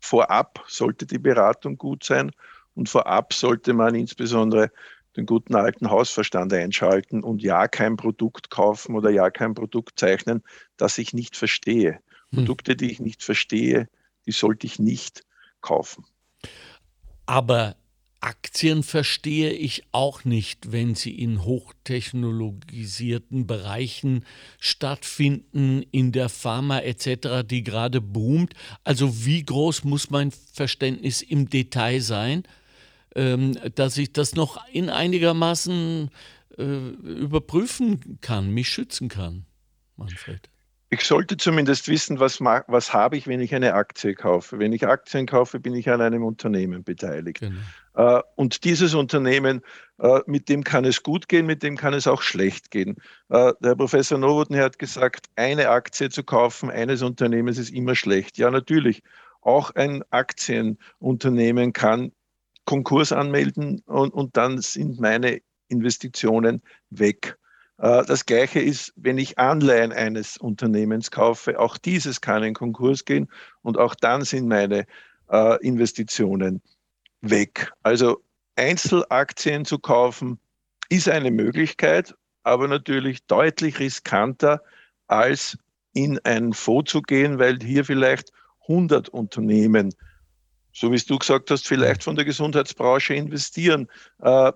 [0.00, 2.30] vorab sollte die Beratung gut sein
[2.78, 4.70] und vorab sollte man insbesondere
[5.16, 10.44] den guten alten Hausverstand einschalten und ja kein Produkt kaufen oder ja kein Produkt zeichnen,
[10.76, 11.98] das ich nicht verstehe.
[12.30, 12.38] Hm.
[12.38, 13.88] Produkte, die ich nicht verstehe,
[14.26, 15.24] die sollte ich nicht
[15.60, 16.04] kaufen.
[17.26, 17.74] Aber
[18.20, 24.24] Aktien verstehe ich auch nicht, wenn sie in hochtechnologisierten Bereichen
[24.60, 28.54] stattfinden, in der Pharma etc., die gerade boomt.
[28.84, 32.44] Also wie groß muss mein Verständnis im Detail sein,
[33.14, 36.10] ähm, dass ich das noch in einigermaßen
[36.56, 39.46] äh, überprüfen kann, mich schützen kann,
[39.96, 40.48] Manfred?
[40.90, 44.58] ich sollte zumindest wissen, was, was habe ich, wenn ich eine Aktie kaufe.
[44.58, 47.40] Wenn ich Aktien kaufe, bin ich an einem Unternehmen beteiligt.
[47.40, 48.18] Genau.
[48.18, 49.60] Äh, und dieses Unternehmen,
[49.98, 52.96] äh, mit dem kann es gut gehen, mit dem kann es auch schlecht gehen.
[53.28, 58.38] Äh, der Professor Nowotny hat gesagt, eine Aktie zu kaufen eines Unternehmens ist immer schlecht.
[58.38, 59.02] Ja, natürlich.
[59.42, 62.12] Auch ein Aktienunternehmen kann
[62.68, 66.60] Konkurs anmelden und, und dann sind meine Investitionen
[66.90, 67.38] weg.
[67.78, 71.58] Äh, das Gleiche ist, wenn ich Anleihen eines Unternehmens kaufe.
[71.58, 73.26] Auch dieses kann in Konkurs gehen
[73.62, 74.84] und auch dann sind meine
[75.30, 76.60] äh, Investitionen
[77.22, 77.72] weg.
[77.84, 78.22] Also
[78.56, 80.38] Einzelaktien zu kaufen
[80.90, 84.62] ist eine Möglichkeit, aber natürlich deutlich riskanter
[85.06, 85.56] als
[85.94, 88.30] in einen Fonds zu gehen, weil hier vielleicht
[88.68, 89.94] 100 Unternehmen,
[90.72, 93.88] so wie du gesagt hast, vielleicht von der Gesundheitsbranche investieren.
[94.22, 94.52] Äh,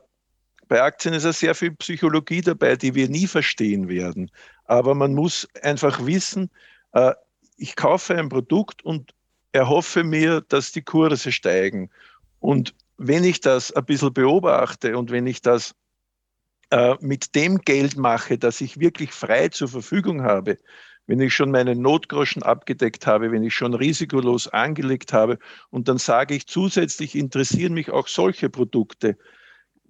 [0.69, 4.31] bei Aktien ist ja sehr viel Psychologie dabei, die wir nie verstehen werden.
[4.65, 6.51] Aber man muss einfach wissen,
[6.93, 7.13] äh,
[7.57, 9.13] ich kaufe ein Produkt und
[9.53, 11.91] erhoffe mir, dass die Kurse steigen.
[12.41, 15.75] Und wenn ich das ein bisschen beobachte und wenn ich das
[16.71, 20.59] äh, mit dem Geld mache, das ich wirklich frei zur Verfügung habe,
[21.07, 25.39] wenn ich schon meine Notgroschen abgedeckt habe, wenn ich schon risikolos angelegt habe
[25.71, 29.17] und dann sage ich zusätzlich interessieren mich auch solche Produkte,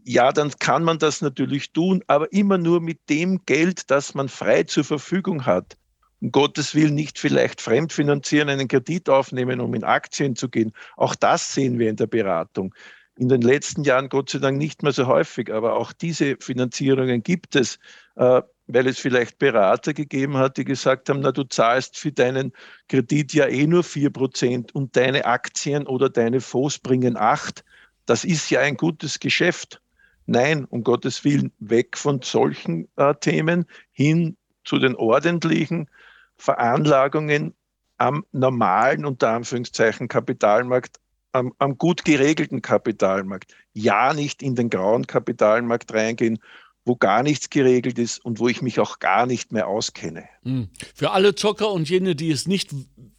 [0.05, 4.29] ja, dann kann man das natürlich tun, aber immer nur mit dem Geld, das man
[4.29, 5.77] frei zur Verfügung hat.
[6.21, 10.73] Um Gottes Willen nicht vielleicht fremdfinanzieren, einen Kredit aufnehmen, um in Aktien zu gehen.
[10.97, 12.75] Auch das sehen wir in der Beratung.
[13.17, 17.23] In den letzten Jahren Gott sei Dank nicht mehr so häufig, aber auch diese Finanzierungen
[17.23, 17.79] gibt es,
[18.17, 18.43] äh,
[18.73, 22.53] weil es vielleicht Berater gegeben hat, die gesagt haben, na du zahlst für deinen
[22.89, 27.65] Kredit ja eh nur 4% und deine Aktien oder deine Fonds bringen 8.
[28.07, 29.81] Das ist ja ein gutes Geschäft.
[30.27, 35.91] Nein, um Gottes Willen, weg von solchen äh, Themen hin zu den ordentlichen
[36.37, 37.55] Veranlagungen
[37.99, 40.99] am normalen, unter Anführungszeichen, Kapitalmarkt,
[41.33, 43.55] am, am gut geregelten Kapitalmarkt.
[43.73, 46.39] Ja, nicht in den grauen Kapitalmarkt reingehen,
[46.85, 50.25] wo gar nichts geregelt ist und wo ich mich auch gar nicht mehr auskenne.
[50.43, 50.69] Hm.
[50.95, 52.71] Für alle Zocker und jene, die es nicht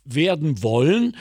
[0.03, 1.15] werden wollen,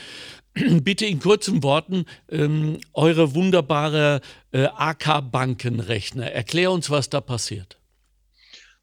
[0.54, 4.20] bitte in kurzen Worten ähm, eure wunderbare
[4.52, 6.30] äh, AK-Bankenrechner.
[6.32, 7.78] Erklär uns, was da passiert.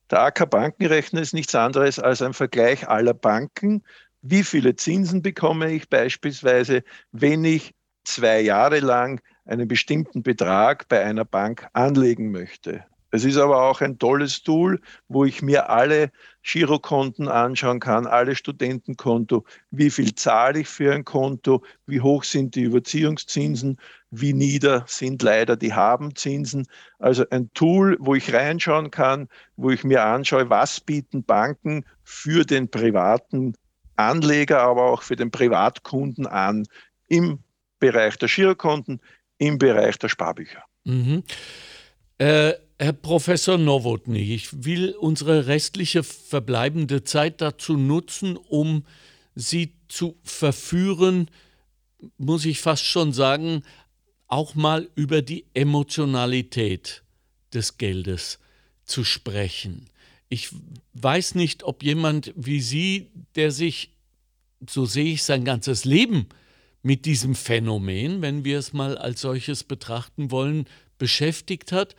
[0.09, 3.83] Der AK-Bankenrechner ist nichts anderes als ein Vergleich aller Banken.
[4.21, 11.03] Wie viele Zinsen bekomme ich beispielsweise, wenn ich zwei Jahre lang einen bestimmten Betrag bei
[11.03, 12.83] einer Bank anlegen möchte?
[13.11, 16.11] Es ist aber auch ein tolles Tool, wo ich mir alle
[16.43, 22.55] Girokonten anschauen kann, alle Studentenkonto, wie viel zahle ich für ein Konto, wie hoch sind
[22.55, 23.77] die Überziehungszinsen,
[24.11, 26.67] wie nieder sind leider die Habenzinsen.
[26.99, 32.45] Also ein Tool, wo ich reinschauen kann, wo ich mir anschaue, was bieten Banken für
[32.45, 33.55] den privaten
[33.95, 36.65] Anleger, aber auch für den Privatkunden an
[37.07, 37.39] im
[37.79, 39.01] Bereich der Girokonten,
[39.39, 40.63] im Bereich der Sparbücher.
[40.83, 41.23] Mhm.
[42.19, 48.85] Äh Herr Professor Nowotny, ich will unsere restliche verbleibende Zeit dazu nutzen, um
[49.35, 51.29] Sie zu verführen,
[52.17, 53.63] muss ich fast schon sagen,
[54.27, 57.03] auch mal über die Emotionalität
[57.53, 58.39] des Geldes
[58.85, 59.89] zu sprechen.
[60.29, 60.49] Ich
[60.93, 63.91] weiß nicht, ob jemand wie Sie, der sich,
[64.69, 66.27] so sehe ich sein ganzes Leben,
[66.81, 70.65] mit diesem Phänomen, wenn wir es mal als solches betrachten wollen,
[70.97, 71.97] beschäftigt hat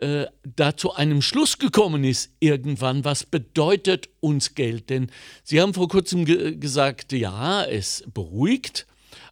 [0.00, 4.88] äh, da zu einem Schluss gekommen ist irgendwann, was bedeutet uns Geld?
[4.88, 5.10] Denn
[5.44, 8.86] Sie haben vor kurzem ge gesagt, ja, es beruhigt,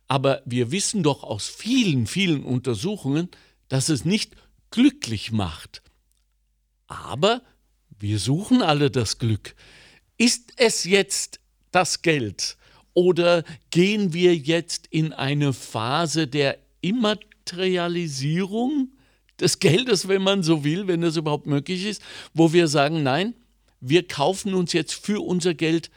[0.08, 3.30] aber wir wissen doch aus vielen, vielen Untersuchungen,
[3.68, 4.36] dass es nicht
[4.70, 5.80] glücklich macht.
[6.86, 7.40] Aber
[7.98, 9.54] wir suchen alle das Glück.
[10.18, 11.40] Ist es jetzt
[11.70, 12.58] das Geld
[12.92, 18.90] oder gehen wir jetzt in eine Phase der Immaterialisierung?
[19.40, 22.02] Des Geldes, wenn man so will, wenn das überhaupt möglich ist,
[22.34, 23.34] wo wir sagen, nein,
[23.80, 25.90] wir kaufen uns jetzt für unser Geld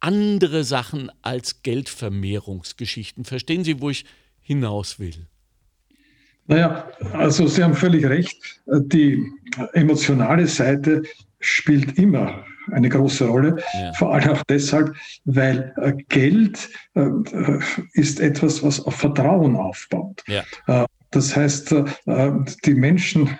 [0.00, 3.24] andere Sachen als Geldvermehrungsgeschichten.
[3.24, 4.04] Verstehen Sie, wo ich
[4.40, 5.26] hinaus will?
[6.46, 8.60] Naja, also Sie haben völlig recht.
[8.66, 9.24] Die
[9.74, 11.02] emotionale Seite
[11.38, 13.62] spielt immer eine große Rolle.
[13.74, 13.92] Ja.
[13.94, 14.94] Vor allem auch deshalb,
[15.24, 17.08] weil äh, Geld äh,
[17.92, 20.22] ist etwas, was auf Vertrauen aufbaut.
[20.26, 20.44] Ja.
[21.12, 21.74] Äh, das heißt,
[22.64, 23.30] die Menschen,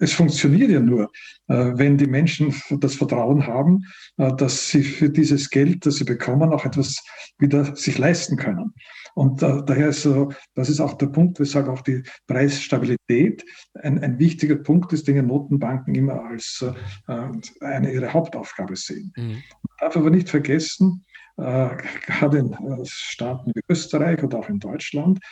[0.00, 1.10] es funktioniert ja nur,
[1.46, 3.84] wenn die Menschen das Vertrauen haben,
[4.16, 6.96] dass sie für dieses Geld, das sie bekommen, auch etwas
[7.38, 8.74] wieder sich leisten können.
[9.14, 10.08] Und äh, daher ist
[10.54, 15.26] das ist auch der Punkt, weshalb auch die Preisstabilität ein, ein wichtiger Punkt ist, den
[15.26, 16.64] Notenbanken immer als
[17.08, 17.28] äh,
[17.60, 19.12] eine ihre Hauptaufgabe sehen.
[19.16, 19.32] Mhm.
[19.32, 21.04] Man darf aber nicht vergessen,
[21.36, 21.68] äh,
[22.06, 25.28] gerade in äh, Staaten wie Österreich oder auch in Deutschland, äh,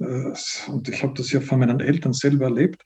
[0.00, 2.82] und ich habe das ja von meinen Eltern selber erlebt,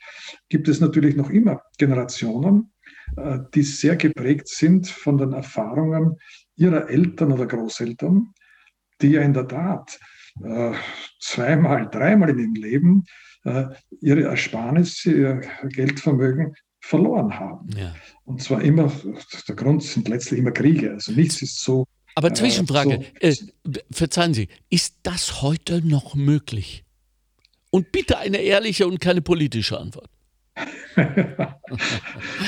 [0.48, 2.72] gibt es natürlich noch immer Generationen,
[3.16, 6.16] äh, die sehr geprägt sind von den Erfahrungen
[6.56, 8.32] ihrer Eltern oder Großeltern,
[9.00, 9.98] die ja in der Tat
[10.42, 10.72] äh,
[11.20, 13.04] zweimal, dreimal in ihrem Leben
[13.44, 13.66] äh,
[14.00, 17.68] ihre Ersparnisse, ihr Geldvermögen verloren haben.
[17.76, 17.94] Ja.
[18.24, 18.92] Und zwar immer,
[19.48, 20.92] der Grund sind letztlich immer Kriege.
[20.92, 21.86] Also nichts ist so.
[22.14, 26.83] Aber äh, Zwischenfrage, äh, so, äh, verzeihen Sie, ist das heute noch möglich?
[27.74, 30.08] Und bitte eine ehrliche und keine politische Antwort.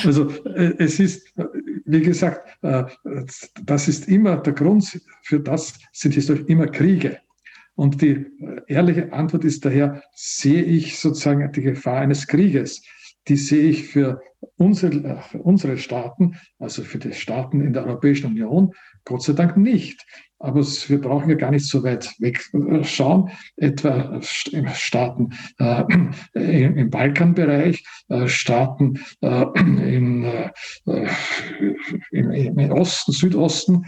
[0.05, 0.31] also
[0.79, 1.35] es ist,
[1.85, 7.19] wie gesagt, das ist immer der Grund für das sind historisch immer Kriege.
[7.75, 12.83] Und die äh, ehrliche Antwort ist daher, sehe ich sozusagen die Gefahr eines Krieges.
[13.27, 14.21] Die sehe ich für
[14.59, 18.73] unsere, äh, für unsere Staaten, also für die Staaten in der Europäischen Union,
[19.05, 20.07] Gott sei Dank nicht.
[20.39, 26.91] Aber wir brauchen ja gar nicht so weit weg äh, schauen, etwa Staaten äh, im
[26.91, 30.27] Balkanbereich, äh, Staaten äh, in,
[32.11, 33.87] im, im Osten, Südosten.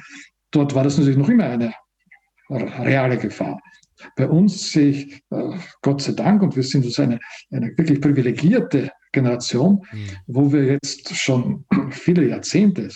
[0.51, 1.74] Dort war das natürlich noch immer eine
[2.51, 3.61] reale Gefahr.
[4.16, 5.22] Bei uns sehe ich,
[5.82, 7.18] Gott sei Dank, und wir sind so eine,
[7.51, 10.09] eine wirklich privilegierte Generation, mhm.
[10.26, 12.88] wo wir jetzt schon viele Jahrzehnte,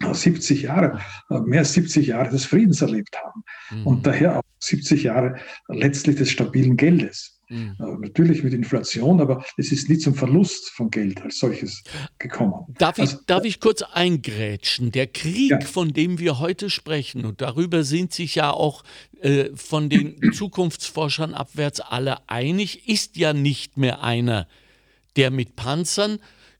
[0.00, 1.00] 70 Jahre,
[1.44, 3.86] mehr als 70 Jahre des Friedens erlebt haben mhm.
[3.86, 5.36] und daher auch 70 Jahre
[5.68, 7.38] letztlich des stabilen Geldes.
[7.48, 7.76] Mhm.
[7.78, 11.82] Äh, natürlich mit Inflation, aber es ist nie zum Verlust von Geld als solches
[12.18, 12.66] gekommen.
[12.78, 14.92] Darf ich, also, darf ich kurz eingrätschen?
[14.92, 15.60] Der Krieg, ja.
[15.60, 18.84] von dem wir heute sprechen, und darüber sind sich ja auch
[19.22, 24.46] äh, von den Zukunftsforschern abwärts alle einig, ist ja nicht mehr einer,
[25.16, 26.18] der mit Panzern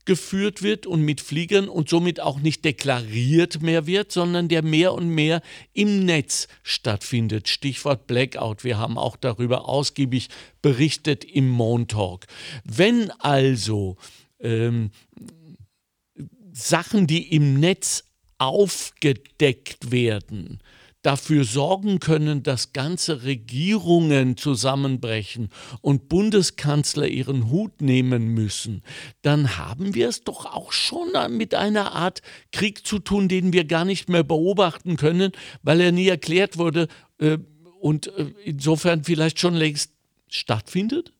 [0.08, 4.94] geführt wird und mit Fliegern und somit auch nicht deklariert mehr wird, sondern der mehr
[4.94, 5.42] und mehr
[5.74, 7.46] im Netz stattfindet.
[7.46, 8.64] Stichwort Blackout.
[8.64, 10.30] Wir haben auch darüber ausgiebig
[10.62, 12.26] berichtet im Montalk.
[12.64, 13.98] Wenn also
[14.40, 14.92] ähm,
[16.52, 18.04] Sachen, die im Netz
[18.38, 20.60] aufgedeckt werden,
[21.08, 25.48] dafür sorgen können, dass ganze Regierungen zusammenbrechen
[25.80, 28.82] und Bundeskanzler ihren Hut nehmen müssen,
[29.22, 32.20] dann haben wir es doch auch schon mit einer Art
[32.52, 35.32] Krieg zu tun, den wir gar nicht mehr beobachten können,
[35.62, 36.88] weil er nie erklärt wurde
[37.20, 37.38] äh,
[37.80, 39.92] und äh, insofern vielleicht schon längst
[40.28, 41.14] stattfindet?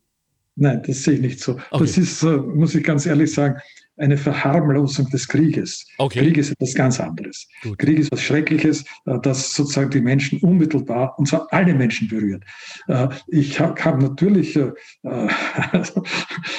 [0.57, 1.53] Nein, das sehe ich nicht so.
[1.71, 1.85] Okay.
[1.85, 3.59] Das ist, äh, muss ich ganz ehrlich sagen,
[3.99, 5.87] eine Verharmlosung des Krieges.
[5.99, 6.21] Okay.
[6.21, 7.49] Krieg ist etwas ganz anderes.
[7.63, 7.79] Gut.
[7.79, 12.45] Krieg ist etwas Schreckliches, äh, das sozusagen die Menschen unmittelbar, und zwar alle Menschen berührt.
[12.87, 14.73] Äh, ich habe hab natürlich äh,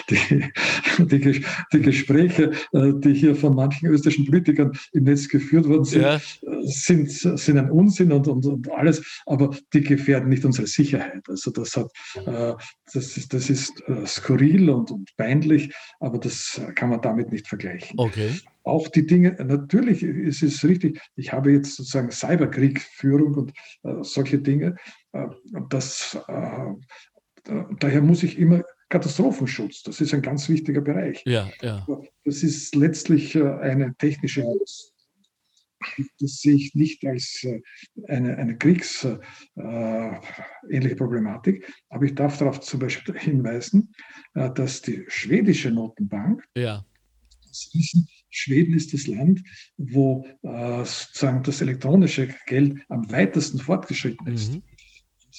[0.09, 0.51] die,
[0.99, 6.19] die, die, Gespräche, die hier von manchen österreichischen Politikern im Netz geführt worden sind, ja.
[6.63, 11.23] sind, sind ein Unsinn und, und, und alles, aber die gefährden nicht unsere Sicherheit.
[11.27, 11.91] Also das hat,
[12.25, 17.97] das ist, das ist skurril und, und peinlich, aber das kann man damit nicht vergleichen.
[17.97, 18.31] Okay.
[18.63, 23.53] Auch die Dinge, natürlich ist es richtig, ich habe jetzt sozusagen Cyberkriegführung und
[23.83, 24.75] äh, solche Dinge.
[25.13, 25.27] Äh,
[25.69, 26.73] das, äh,
[27.79, 31.21] daher muss ich immer Katastrophenschutz, das ist ein ganz wichtiger Bereich.
[31.25, 31.85] Ja, ja.
[32.25, 34.43] Das ist letztlich äh, eine technische
[36.19, 37.61] das sehe ich nicht als äh,
[38.07, 39.21] eine, eine kriegsähnliche
[40.71, 41.65] äh, Problematik.
[41.89, 43.93] Aber ich darf darauf zum Beispiel hinweisen,
[44.33, 46.85] dass die schwedische Notenbank ja.
[47.51, 49.41] Sie wissen, Schweden ist das Land,
[49.77, 54.53] wo äh, sozusagen das elektronische Geld am weitesten fortgeschritten ist.
[54.53, 54.63] Mhm.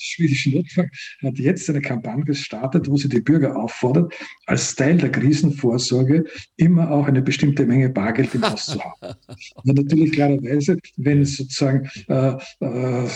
[0.00, 0.90] Schwedische Notbank
[1.22, 4.12] hat jetzt eine Kampagne gestartet, wo sie die Bürger auffordert,
[4.46, 6.24] als Teil der Krisenvorsorge
[6.56, 9.14] immer auch eine bestimmte Menge Bargeld im Haus zu haben.
[9.64, 13.08] Und natürlich klarerweise, wenn es sozusagen äh, äh,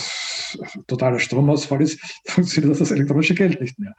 [0.87, 3.95] totaler Stromausfall ist, funktioniert das elektronische Geld nicht mehr.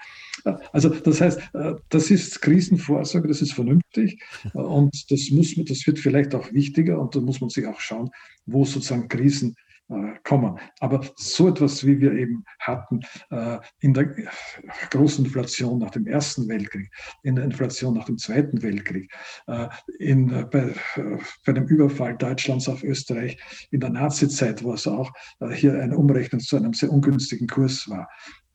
[0.72, 4.22] Also das heißt, äh, das ist Krisenvorsorge, das ist vernünftig
[4.53, 7.80] und das muss man, das wird vielleicht auch wichtiger und da muss man sich auch
[7.80, 8.11] schauen,
[8.45, 9.66] wo sozusagen Krisen äh,
[10.24, 10.59] kommen.
[10.80, 14.14] Aber so etwas, wie wir eben hatten äh, in der
[14.91, 16.91] großen Inflation nach dem Ersten Weltkrieg,
[17.22, 19.12] in der Inflation nach dem Zweiten Weltkrieg,
[19.47, 19.68] äh,
[19.99, 20.74] in, bei,
[21.45, 23.39] bei dem Überfall Deutschlands auf Österreich
[23.70, 25.11] in der Nazizeit, wo es auch
[25.55, 28.09] hier eine Umrechnung zu einem sehr ungünstigen Kurs war.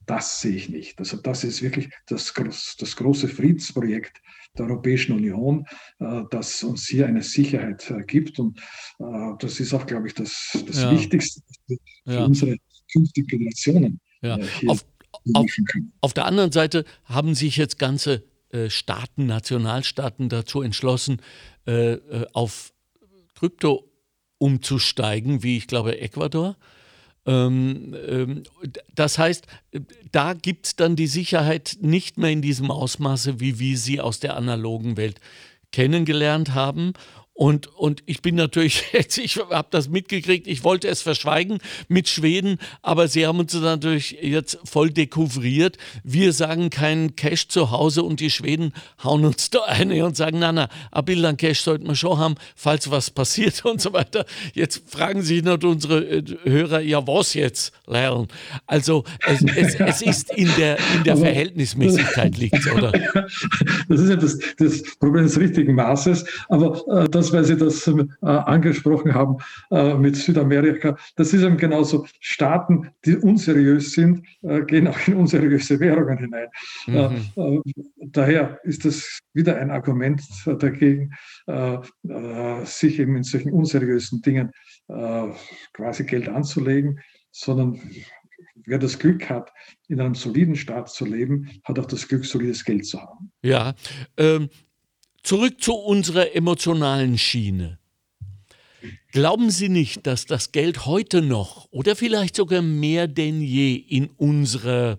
[0.06, 0.98] Das sehe ich nicht.
[0.98, 2.32] Also das ist wirklich das,
[2.78, 4.20] das große Friedensprojekt
[4.56, 5.66] der Europäischen Union,
[5.98, 8.38] äh, das uns hier eine Sicherheit äh, gibt.
[8.38, 8.58] Und
[8.98, 9.04] äh,
[9.38, 10.90] das ist auch, glaube ich, das, das ja.
[10.92, 11.78] Wichtigste für
[12.12, 12.24] ja.
[12.24, 12.56] unsere
[12.92, 14.00] künftigen Generationen.
[14.20, 14.38] Ja.
[14.66, 14.84] Auf,
[15.34, 15.46] auf,
[16.00, 18.24] auf, der anderen Seite haben sich jetzt ganze
[18.68, 21.22] Staaten, Nationalstaaten dazu entschlossen,
[22.34, 22.74] auf
[23.34, 23.90] Krypto
[24.36, 26.56] umzusteigen, wie ich glaube Ecuador.
[27.26, 28.42] Ähm, ähm,
[28.94, 29.46] das heißt,
[30.10, 34.20] da gibt es dann die Sicherheit nicht mehr in diesem Ausmaße, wie wir sie aus
[34.20, 35.20] der analogen Welt
[35.70, 36.92] kennengelernt haben.
[37.34, 41.58] Und, und ich bin natürlich jetzt, ich habe das mitgekriegt, ich wollte es verschweigen
[41.88, 45.78] mit Schweden, aber sie haben uns natürlich jetzt voll dekouvriert.
[46.04, 48.72] Wir sagen keinen Cash zu Hause und die Schweden
[49.02, 52.18] hauen uns da eine und sagen, na na, ein Bild an Cash sollten wir schon
[52.18, 54.26] haben, falls was passiert und so weiter.
[54.52, 58.28] Jetzt fragen sich noch unsere äh, Hörer, ja was jetzt lernen?
[58.66, 62.92] Also es, es, es ist in der, in der Verhältnismäßigkeit liegt oder?
[63.88, 67.86] Das ist ja das, das Problem des richtigen Maßes, aber äh, das weil Sie das
[67.86, 69.36] äh, angesprochen haben
[69.70, 70.96] äh, mit Südamerika.
[71.16, 72.06] Das ist eben genauso.
[72.20, 76.48] Staaten, die unseriös sind, äh, gehen auch in unseriöse Währungen hinein.
[76.86, 76.94] Mhm.
[77.36, 77.60] Äh, äh,
[78.06, 80.22] daher ist das wieder ein Argument
[80.58, 81.12] dagegen,
[81.46, 81.78] äh,
[82.64, 84.50] sich eben in solchen unseriösen Dingen
[85.72, 87.00] quasi Geld anzulegen,
[87.30, 87.80] sondern
[88.66, 89.50] wer das Glück hat,
[89.88, 93.32] in einem soliden Staat zu leben, hat auch das Glück, solides Geld zu haben.
[93.42, 93.74] Ja,
[94.16, 94.50] ähm,
[95.22, 97.78] Zurück zu unserer emotionalen Schiene.
[99.12, 104.08] Glauben Sie nicht, dass das Geld heute noch oder vielleicht sogar mehr denn je in
[104.16, 104.98] unserer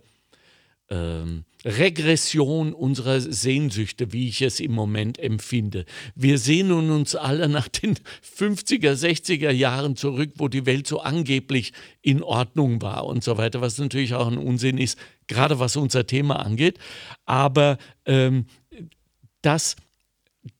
[0.89, 5.85] ähm, Regression unserer Sehnsüchte, wie ich es im Moment empfinde.
[6.13, 7.95] Wir sehnen uns alle nach den
[8.37, 11.71] 50er, 60er Jahren zurück, wo die Welt so angeblich
[12.01, 16.05] in Ordnung war und so weiter, was natürlich auch ein Unsinn ist, gerade was unser
[16.05, 16.79] Thema angeht.
[17.25, 18.45] Aber ähm,
[19.41, 19.77] das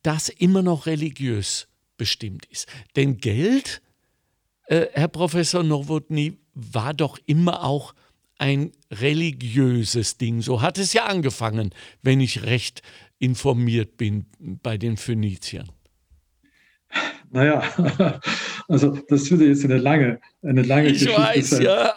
[0.01, 1.67] das immer noch religiös
[1.97, 2.67] bestimmt ist.
[2.95, 3.81] Denn Geld,
[4.67, 7.93] äh, Herr Professor Nowotny, war doch immer auch
[8.38, 10.41] ein religiöses Ding.
[10.41, 11.71] So hat es ja angefangen,
[12.01, 12.81] wenn ich recht
[13.19, 15.69] informiert bin bei den Phöniziern.
[17.31, 17.63] Naja,
[18.67, 21.63] also das würde jetzt eine lange, eine lange ich Geschichte weiß, sein.
[21.63, 21.95] Ja.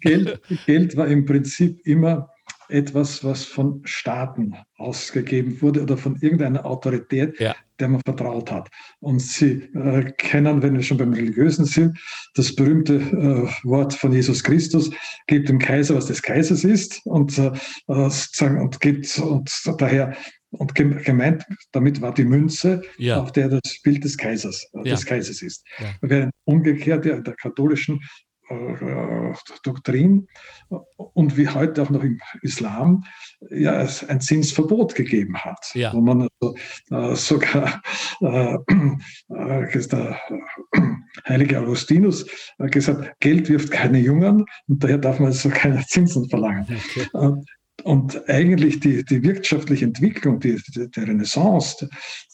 [0.00, 2.31] Geld, Geld war im Prinzip immer
[2.72, 7.54] etwas, was von Staaten ausgegeben wurde oder von irgendeiner Autorität, ja.
[7.78, 8.68] der man vertraut hat.
[9.00, 11.98] Und Sie äh, kennen, wenn wir schon beim Religiösen sind,
[12.34, 14.90] das berühmte äh, Wort von Jesus Christus,
[15.26, 17.52] gebt dem Kaiser, was des Kaisers ist und, äh,
[17.86, 20.16] sozusagen, und gibt und daher
[20.52, 23.22] und gemeint damit war die Münze, ja.
[23.22, 24.94] auf der das Bild des Kaisers, äh, ja.
[24.94, 25.64] des Kaisers ist.
[25.78, 25.86] Ja.
[26.02, 28.00] Während umgekehrt der, der katholischen
[29.62, 30.26] Doktrin
[30.96, 33.04] und wie heute auch noch im Islam
[33.50, 35.92] ja ein Zinsverbot gegeben hat, ja.
[35.92, 36.54] wo man also,
[36.90, 37.82] äh, sogar
[38.20, 40.20] äh, äh, der
[41.28, 42.26] heilige Augustinus
[42.58, 46.66] gesagt, Geld wirft keine Jungen und daher darf man also keine Zinsen verlangen.
[46.68, 47.06] Okay.
[47.84, 51.88] Und eigentlich die, die wirtschaftliche Entwicklung, die, die, die Renaissance,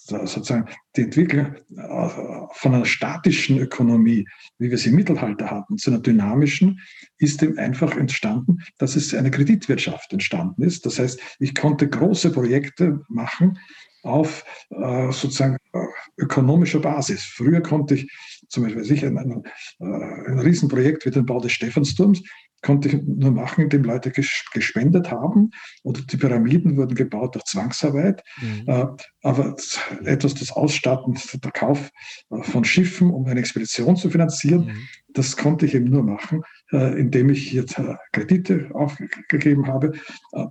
[0.09, 2.09] sozusagen die Entwicklung äh,
[2.53, 4.27] von einer statischen Ökonomie,
[4.59, 6.81] wie wir sie im Mittelalter hatten, zu einer dynamischen,
[7.19, 10.87] ist dem einfach entstanden, dass es eine Kreditwirtschaft entstanden ist.
[10.87, 13.59] Das heißt, ich konnte große Projekte machen
[14.03, 15.79] auf äh, sozusagen äh,
[16.17, 17.25] ökonomischer Basis.
[17.25, 18.11] Früher konnte ich
[18.49, 19.43] zum Beispiel sich ein, ein,
[19.81, 22.23] ein Riesenprojekt wie den Bau des Stephansturms
[22.63, 25.51] konnte ich nur machen, indem Leute gespendet haben
[25.85, 28.23] oder die Pyramiden wurden gebaut durch Zwangsarbeit.
[28.41, 28.65] Mhm.
[28.67, 28.87] Äh,
[29.23, 29.57] aber
[30.05, 31.91] etwas, das Ausstatten, der Kauf
[32.31, 34.89] äh, von Schiffen, um eine Expedition zu finanzieren, mhm.
[35.09, 36.43] das konnte ich eben nur machen,
[36.73, 37.81] äh, indem ich jetzt
[38.13, 39.93] Kredite aufgegeben habe,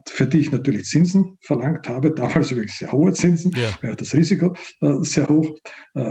[0.08, 3.78] für die ich natürlich Zinsen verlangt habe, damals übrigens sehr hohe Zinsen, ja.
[3.82, 4.56] weil das Risiko
[5.02, 5.58] sehr hoch,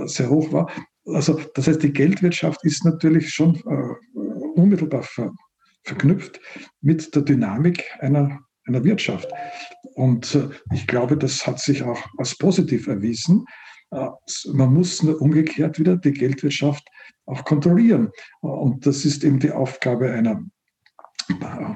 [0.04, 0.70] sehr hoch war.
[1.06, 3.60] Also das heißt, die Geldwirtschaft ist natürlich schon
[4.56, 5.02] unmittelbar
[5.86, 6.40] verknüpft
[6.80, 9.28] mit der Dynamik einer, einer Wirtschaft.
[9.94, 13.44] Und äh, ich glaube, das hat sich auch als positiv erwiesen.
[13.92, 14.08] Äh,
[14.52, 16.86] man muss nur umgekehrt wieder die Geldwirtschaft
[17.26, 18.10] auch kontrollieren.
[18.40, 20.42] Und das ist eben die Aufgabe einer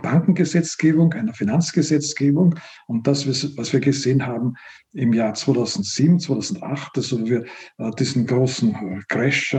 [0.03, 2.55] Bankengesetzgebung, einer Finanzgesetzgebung.
[2.87, 4.55] Und das, was wir gesehen haben
[4.93, 7.45] im Jahr 2007, 2008, also wir
[7.79, 9.57] äh, diesen großen äh, Crash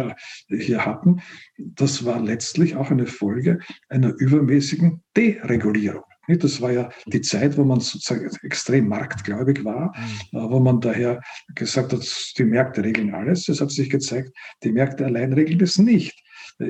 [0.49, 1.21] hier hatten,
[1.57, 6.03] das war letztlich auch eine Folge einer übermäßigen Deregulierung.
[6.27, 9.93] Das war ja die Zeit, wo man sozusagen extrem marktgläubig war,
[10.31, 10.39] mhm.
[10.39, 11.21] Äh, wo man daher
[11.55, 13.49] gesagt hat, die Märkte regeln alles.
[13.49, 14.31] Es hat sich gezeigt,
[14.63, 16.20] die Märkte allein regeln das nicht.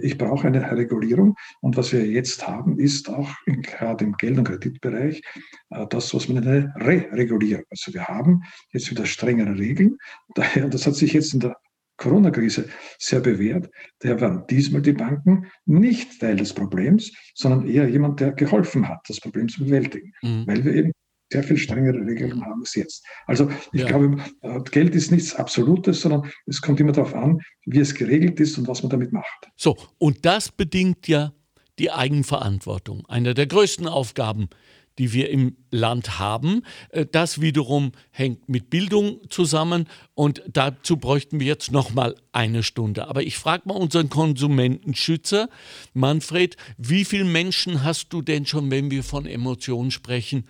[0.02, 1.36] Ich brauche eine Regulierung.
[1.62, 5.22] Und was wir jetzt haben, ist auch in, gerade im Geld- und Kreditbereich
[5.70, 7.66] äh, das, was man eine Re-Regulierung.
[7.70, 9.98] Also wir haben jetzt wieder strengere Regeln.
[10.36, 11.58] Daher, das hat sich jetzt in der
[11.98, 12.68] Corona-Krise
[12.98, 13.70] sehr bewährt.
[14.00, 19.02] Daher waren diesmal die Banken nicht Teil des Problems, sondern eher jemand, der geholfen hat,
[19.08, 20.48] das Problem zu bewältigen, mhm.
[20.48, 20.92] weil wir eben
[21.32, 23.05] sehr viel strengere Regelungen haben als jetzt.
[23.25, 23.88] Also ich ja.
[23.88, 28.39] glaube, äh, Geld ist nichts Absolutes, sondern es kommt immer darauf an, wie es geregelt
[28.39, 29.49] ist und was man damit macht.
[29.55, 31.34] So, und das bedingt ja
[31.79, 33.05] die Eigenverantwortung.
[33.07, 34.49] Eine der größten Aufgaben,
[34.97, 36.63] die wir im Land haben.
[36.89, 42.61] Äh, das wiederum hängt mit Bildung zusammen und dazu bräuchten wir jetzt noch mal eine
[42.61, 43.07] Stunde.
[43.07, 45.49] Aber ich frage mal unseren Konsumentenschützer
[45.93, 50.43] Manfred, wie viele Menschen hast du denn schon, wenn wir von Emotionen sprechen,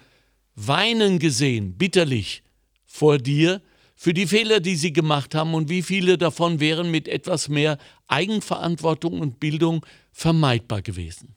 [0.56, 2.44] weinen gesehen, bitterlich
[2.86, 3.62] vor dir
[3.96, 7.78] für die Fehler, die sie gemacht haben und wie viele davon wären mit etwas mehr
[8.08, 11.36] Eigenverantwortung und Bildung vermeidbar gewesen?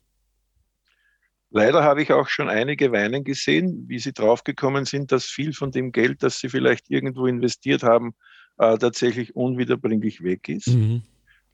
[1.51, 5.71] Leider habe ich auch schon einige weinen gesehen, wie sie draufgekommen sind, dass viel von
[5.71, 8.15] dem Geld, das sie vielleicht irgendwo investiert haben,
[8.59, 10.69] äh, tatsächlich unwiederbringlich weg ist.
[10.69, 11.03] Mhm.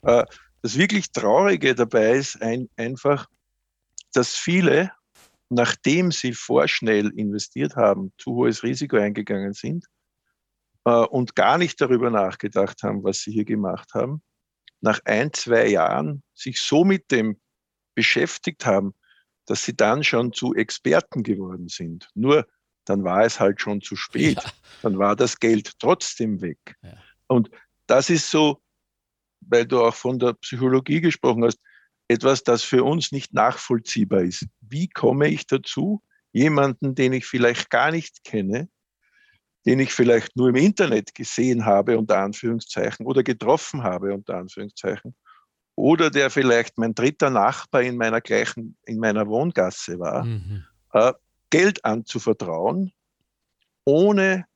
[0.03, 0.25] Äh,
[0.63, 3.27] das wirklich Traurige dabei ist ein, einfach,
[4.13, 4.93] dass viele
[5.51, 9.85] nachdem sie vorschnell investiert haben, zu hohes Risiko eingegangen sind
[10.85, 14.23] äh, und gar nicht darüber nachgedacht haben, was sie hier gemacht haben,
[14.81, 17.39] nach ein, zwei Jahren sich so mit dem
[17.95, 18.95] beschäftigt haben,
[19.47, 22.09] dass sie dann schon zu Experten geworden sind.
[22.15, 22.47] Nur
[22.85, 24.37] dann war es halt schon zu spät.
[24.37, 24.51] Ja.
[24.83, 26.77] Dann war das Geld trotzdem weg.
[26.83, 26.95] Ja.
[27.27, 27.51] Und
[27.87, 28.63] das ist so,
[29.41, 31.59] weil du auch von der Psychologie gesprochen hast,
[32.11, 34.47] etwas, das für uns nicht nachvollziehbar ist.
[34.61, 36.03] Wie komme ich dazu,
[36.33, 38.69] jemanden, den ich vielleicht gar nicht kenne,
[39.65, 45.15] den ich vielleicht nur im Internet gesehen habe, unter Anführungszeichen, oder getroffen habe, unter Anführungszeichen,
[45.77, 50.65] oder der vielleicht mein dritter Nachbar in meiner gleichen, in meiner Wohngasse war, mhm.
[50.93, 51.13] äh,
[51.51, 52.93] Geld anzuvertrauen,
[53.85, 54.47] ohne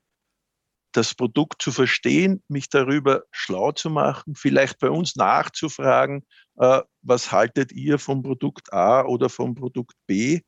[0.97, 6.25] das Produkt zu verstehen, mich darüber schlau zu machen, vielleicht bei uns nachzufragen,
[6.57, 10.41] äh, was haltet ihr vom Produkt A oder vom Produkt B,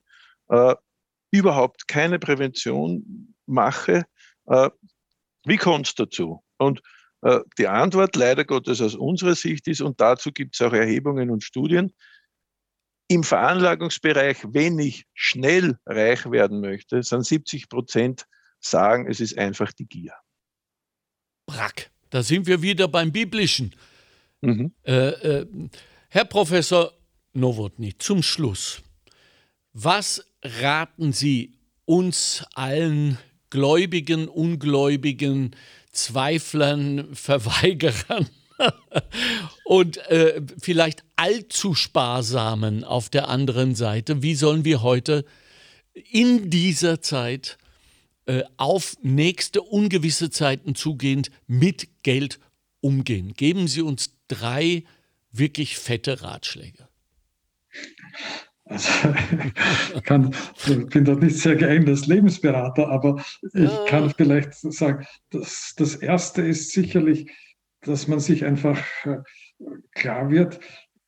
[0.49, 0.75] äh,
[1.33, 4.05] überhaupt keine Prävention mache.
[4.47, 4.71] Äh,
[5.45, 6.43] wie kommt es dazu?
[6.59, 6.81] Und
[7.23, 11.31] äh, die Antwort leider Gottes aus unserer Sicht ist, und dazu gibt es auch Erhebungen
[11.31, 11.93] und Studien,
[13.09, 18.27] im Veranlagungsbereich, wenn ich schnell reich werden möchte, sind 70 Prozent
[18.61, 20.15] sagen, es ist einfach die Gier.
[21.47, 21.91] Brack.
[22.11, 23.75] Da sind wir wieder beim Biblischen.
[24.41, 24.73] Mhm.
[24.85, 25.47] Äh, äh,
[26.09, 26.93] Herr Professor
[27.33, 28.83] Nowotny, zum Schluss.
[29.73, 33.19] Was raten Sie uns allen
[33.51, 35.55] Gläubigen, Ungläubigen,
[35.93, 38.29] Zweiflern, Verweigerern
[39.65, 44.23] und äh, vielleicht allzu sparsamen auf der anderen Seite?
[44.23, 45.25] Wie sollen wir heute
[45.93, 47.59] in dieser Zeit
[48.27, 52.41] äh, auf nächste ungewisse Zeiten zugehend mit Geld
[52.81, 53.35] umgehen.
[53.35, 54.85] Geben Sie uns drei
[55.33, 56.89] wirklich fette Ratschläge.
[58.65, 58.91] Also,
[59.95, 60.35] ich kann,
[60.91, 63.25] bin dort nicht sehr geeignet als Lebensberater, aber
[63.55, 67.31] ich kann vielleicht sagen, dass das Erste ist sicherlich,
[67.83, 69.19] dass man sich einfach äh,
[69.93, 70.59] klar wird,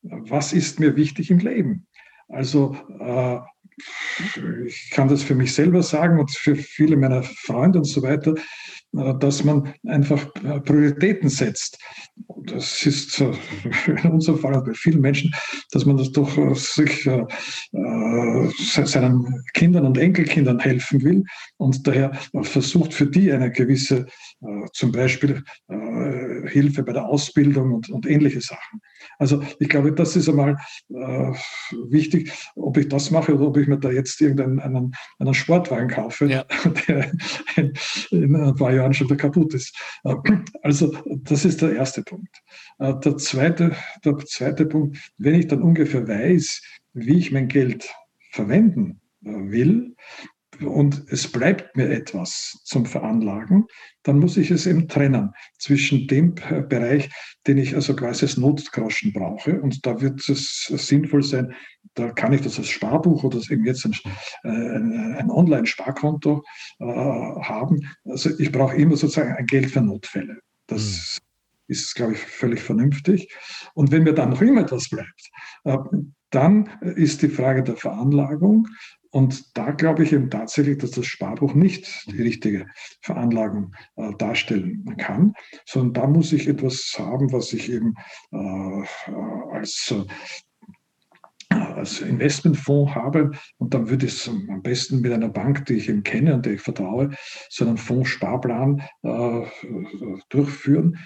[0.01, 1.85] was ist mir wichtig im Leben.
[2.29, 3.39] Also äh,
[4.65, 8.35] ich kann das für mich selber sagen und für viele meiner Freunde und so weiter,
[8.97, 11.77] äh, dass man einfach Prioritäten setzt.
[12.45, 13.19] Das ist
[13.87, 15.33] in unserem Fall bei vielen Menschen,
[15.71, 17.25] dass man das doch äh, sich äh,
[18.67, 21.23] seinen Kindern und Enkelkindern helfen will
[21.57, 22.11] und daher
[22.41, 24.07] versucht für die eine gewisse,
[24.73, 25.43] zum Beispiel
[26.45, 28.81] Hilfe bei der Ausbildung und, und ähnliche Sachen.
[29.17, 30.57] Also ich glaube, das ist einmal
[30.89, 31.33] äh,
[31.89, 35.89] wichtig, ob ich das mache oder ob ich mir da jetzt irgendeinen einen, einen Sportwagen
[35.89, 36.45] kaufe, ja.
[36.87, 37.11] der
[37.55, 37.73] in,
[38.11, 39.75] in, ein paar Jahren schon wieder kaputt ist.
[40.03, 40.15] Äh,
[40.61, 42.41] also das ist der erste Punkt.
[42.79, 46.61] Äh, der, zweite, der zweite Punkt, wenn ich dann ungefähr weiß,
[46.93, 47.89] wie ich mein Geld
[48.31, 49.95] verwenden äh, will,
[50.61, 53.65] und es bleibt mir etwas zum Veranlagen,
[54.03, 57.09] dann muss ich es eben trennen zwischen dem Bereich,
[57.47, 59.61] den ich also quasi als Notgroschen brauche.
[59.61, 61.53] Und da wird es sinnvoll sein,
[61.93, 63.93] da kann ich das als Sparbuch oder eben jetzt ein,
[64.43, 66.43] äh, ein Online-Sparkonto
[66.79, 67.79] äh, haben.
[68.05, 70.39] Also ich brauche immer sozusagen ein Geld für Notfälle.
[70.67, 71.73] Das mhm.
[71.73, 73.33] ist, glaube ich, völlig vernünftig.
[73.73, 75.29] Und wenn mir dann noch immer etwas bleibt,
[75.65, 75.77] äh,
[76.29, 78.67] dann ist die Frage der Veranlagung.
[79.11, 82.67] Und da glaube ich eben tatsächlich, dass das Sparbuch nicht die richtige
[83.01, 85.33] Veranlagung äh, darstellen kann,
[85.65, 87.95] sondern da muss ich etwas haben, was ich eben
[88.31, 88.83] äh,
[89.51, 90.05] als äh,
[91.49, 95.89] als Investmentfonds habe und dann würde ich es am besten mit einer Bank, die ich
[95.89, 97.09] eben kenne und der ich vertraue,
[97.49, 99.41] so einen Fondssparplan äh,
[100.29, 100.99] durchführen,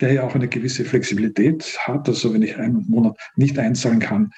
[0.00, 2.08] der ja auch eine gewisse Flexibilität hat.
[2.08, 4.30] Also wenn ich einen Monat nicht einzahlen kann,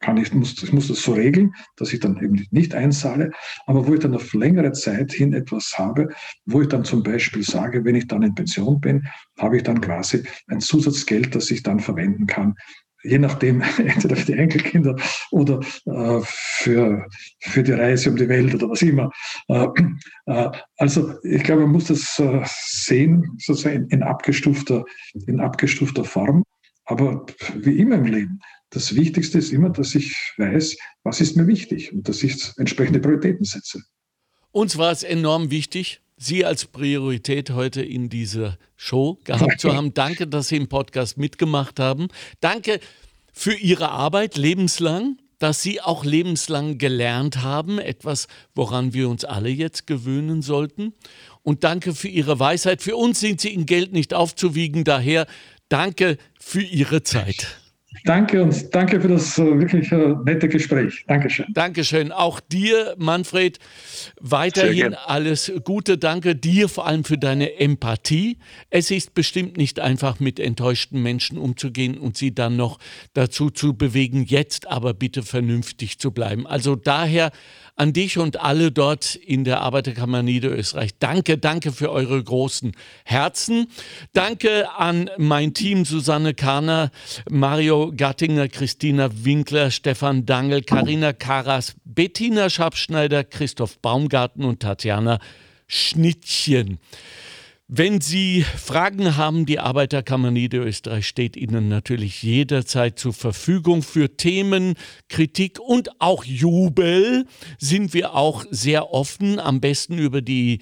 [0.00, 3.30] kann ich, muss, ich muss das so regeln, dass ich dann eben nicht einzahle,
[3.66, 6.08] aber wo ich dann auf längere Zeit hin etwas habe,
[6.46, 9.06] wo ich dann zum Beispiel sage, wenn ich dann in Pension bin,
[9.38, 12.54] habe ich dann quasi ein Zusatzgeld, das ich dann verwenden kann,
[13.02, 14.96] je nachdem, entweder für die Enkelkinder
[15.30, 17.06] oder äh, für,
[17.40, 19.10] für die Reise um die Welt oder was immer.
[19.48, 19.66] Äh,
[20.26, 24.84] äh, also ich glaube, man muss das äh, sehen, sozusagen in, in, abgestufter,
[25.26, 26.44] in abgestufter Form.
[26.86, 27.24] Aber
[27.54, 28.40] wie immer im Leben,
[28.70, 33.00] das Wichtigste ist immer, dass ich weiß, was ist mir wichtig und dass ich entsprechende
[33.00, 33.82] Prioritäten setze.
[34.52, 39.94] Uns war es enorm wichtig, Sie als Priorität heute in dieser Show gehabt zu haben.
[39.94, 42.08] Danke, dass Sie im Podcast mitgemacht haben.
[42.40, 42.78] Danke
[43.32, 49.48] für Ihre Arbeit lebenslang, dass Sie auch lebenslang gelernt haben, etwas, woran wir uns alle
[49.48, 50.92] jetzt gewöhnen sollten.
[51.42, 52.82] Und danke für Ihre Weisheit.
[52.82, 54.84] Für uns sind Sie in Geld nicht aufzuwiegen.
[54.84, 55.26] Daher
[55.70, 57.59] danke für Ihre Zeit.
[58.04, 61.04] Danke und danke für das äh, wirklich äh, nette Gespräch.
[61.06, 61.46] Dankeschön.
[61.52, 62.12] Dankeschön.
[62.12, 63.58] Auch dir, Manfred,
[64.20, 65.98] weiterhin alles Gute.
[65.98, 68.38] Danke dir vor allem für deine Empathie.
[68.70, 72.78] Es ist bestimmt nicht einfach, mit enttäuschten Menschen umzugehen und sie dann noch
[73.14, 76.46] dazu zu bewegen, jetzt aber bitte vernünftig zu bleiben.
[76.46, 77.30] Also daher
[77.80, 80.90] an dich und alle dort in der Arbeiterkammer Niederösterreich.
[80.98, 82.72] Danke, danke für eure großen
[83.04, 83.68] Herzen.
[84.12, 86.90] Danke an mein Team Susanne Kahner,
[87.30, 95.18] Mario Gattinger, Christina Winkler, Stefan Dangel, Karina Karas, Bettina Schabschneider, Christoph Baumgarten und Tatjana
[95.66, 96.80] Schnittchen.
[97.72, 103.84] Wenn Sie Fragen haben, die Arbeiterkammer Niederösterreich steht Ihnen natürlich jederzeit zur Verfügung.
[103.84, 104.74] Für Themen,
[105.08, 107.26] Kritik und auch Jubel
[107.60, 109.38] sind wir auch sehr offen.
[109.38, 110.58] Am besten über die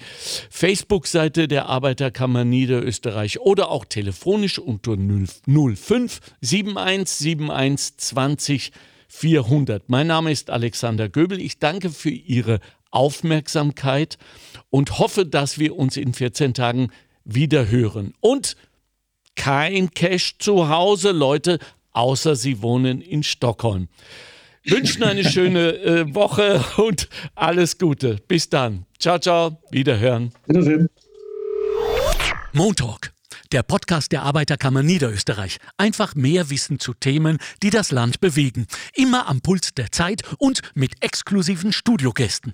[0.51, 8.71] Facebook-Seite der Arbeiterkammer Niederösterreich oder auch telefonisch unter 05 71 71 20
[9.07, 9.89] 400.
[9.89, 11.41] Mein Name ist Alexander Göbel.
[11.41, 12.59] Ich danke für Ihre
[12.91, 14.19] Aufmerksamkeit
[14.69, 16.91] und hoffe, dass wir uns in 14 Tagen
[17.23, 18.13] wieder hören.
[18.19, 18.55] Und
[19.35, 21.59] kein Cash zu Hause, Leute,
[21.91, 23.87] außer Sie wohnen in Stockholm.
[24.65, 28.17] Wünschen eine schöne äh, Woche und alles Gute.
[28.27, 28.85] Bis dann.
[28.99, 29.61] Ciao, ciao.
[29.71, 30.31] Wiederhören.
[30.45, 30.89] Wiedersehen.
[32.51, 33.13] Montalk,
[33.51, 35.57] der Podcast der Arbeiterkammer Niederösterreich.
[35.77, 38.67] Einfach mehr Wissen zu Themen, die das Land bewegen.
[38.93, 42.53] Immer am Puls der Zeit und mit exklusiven Studiogästen.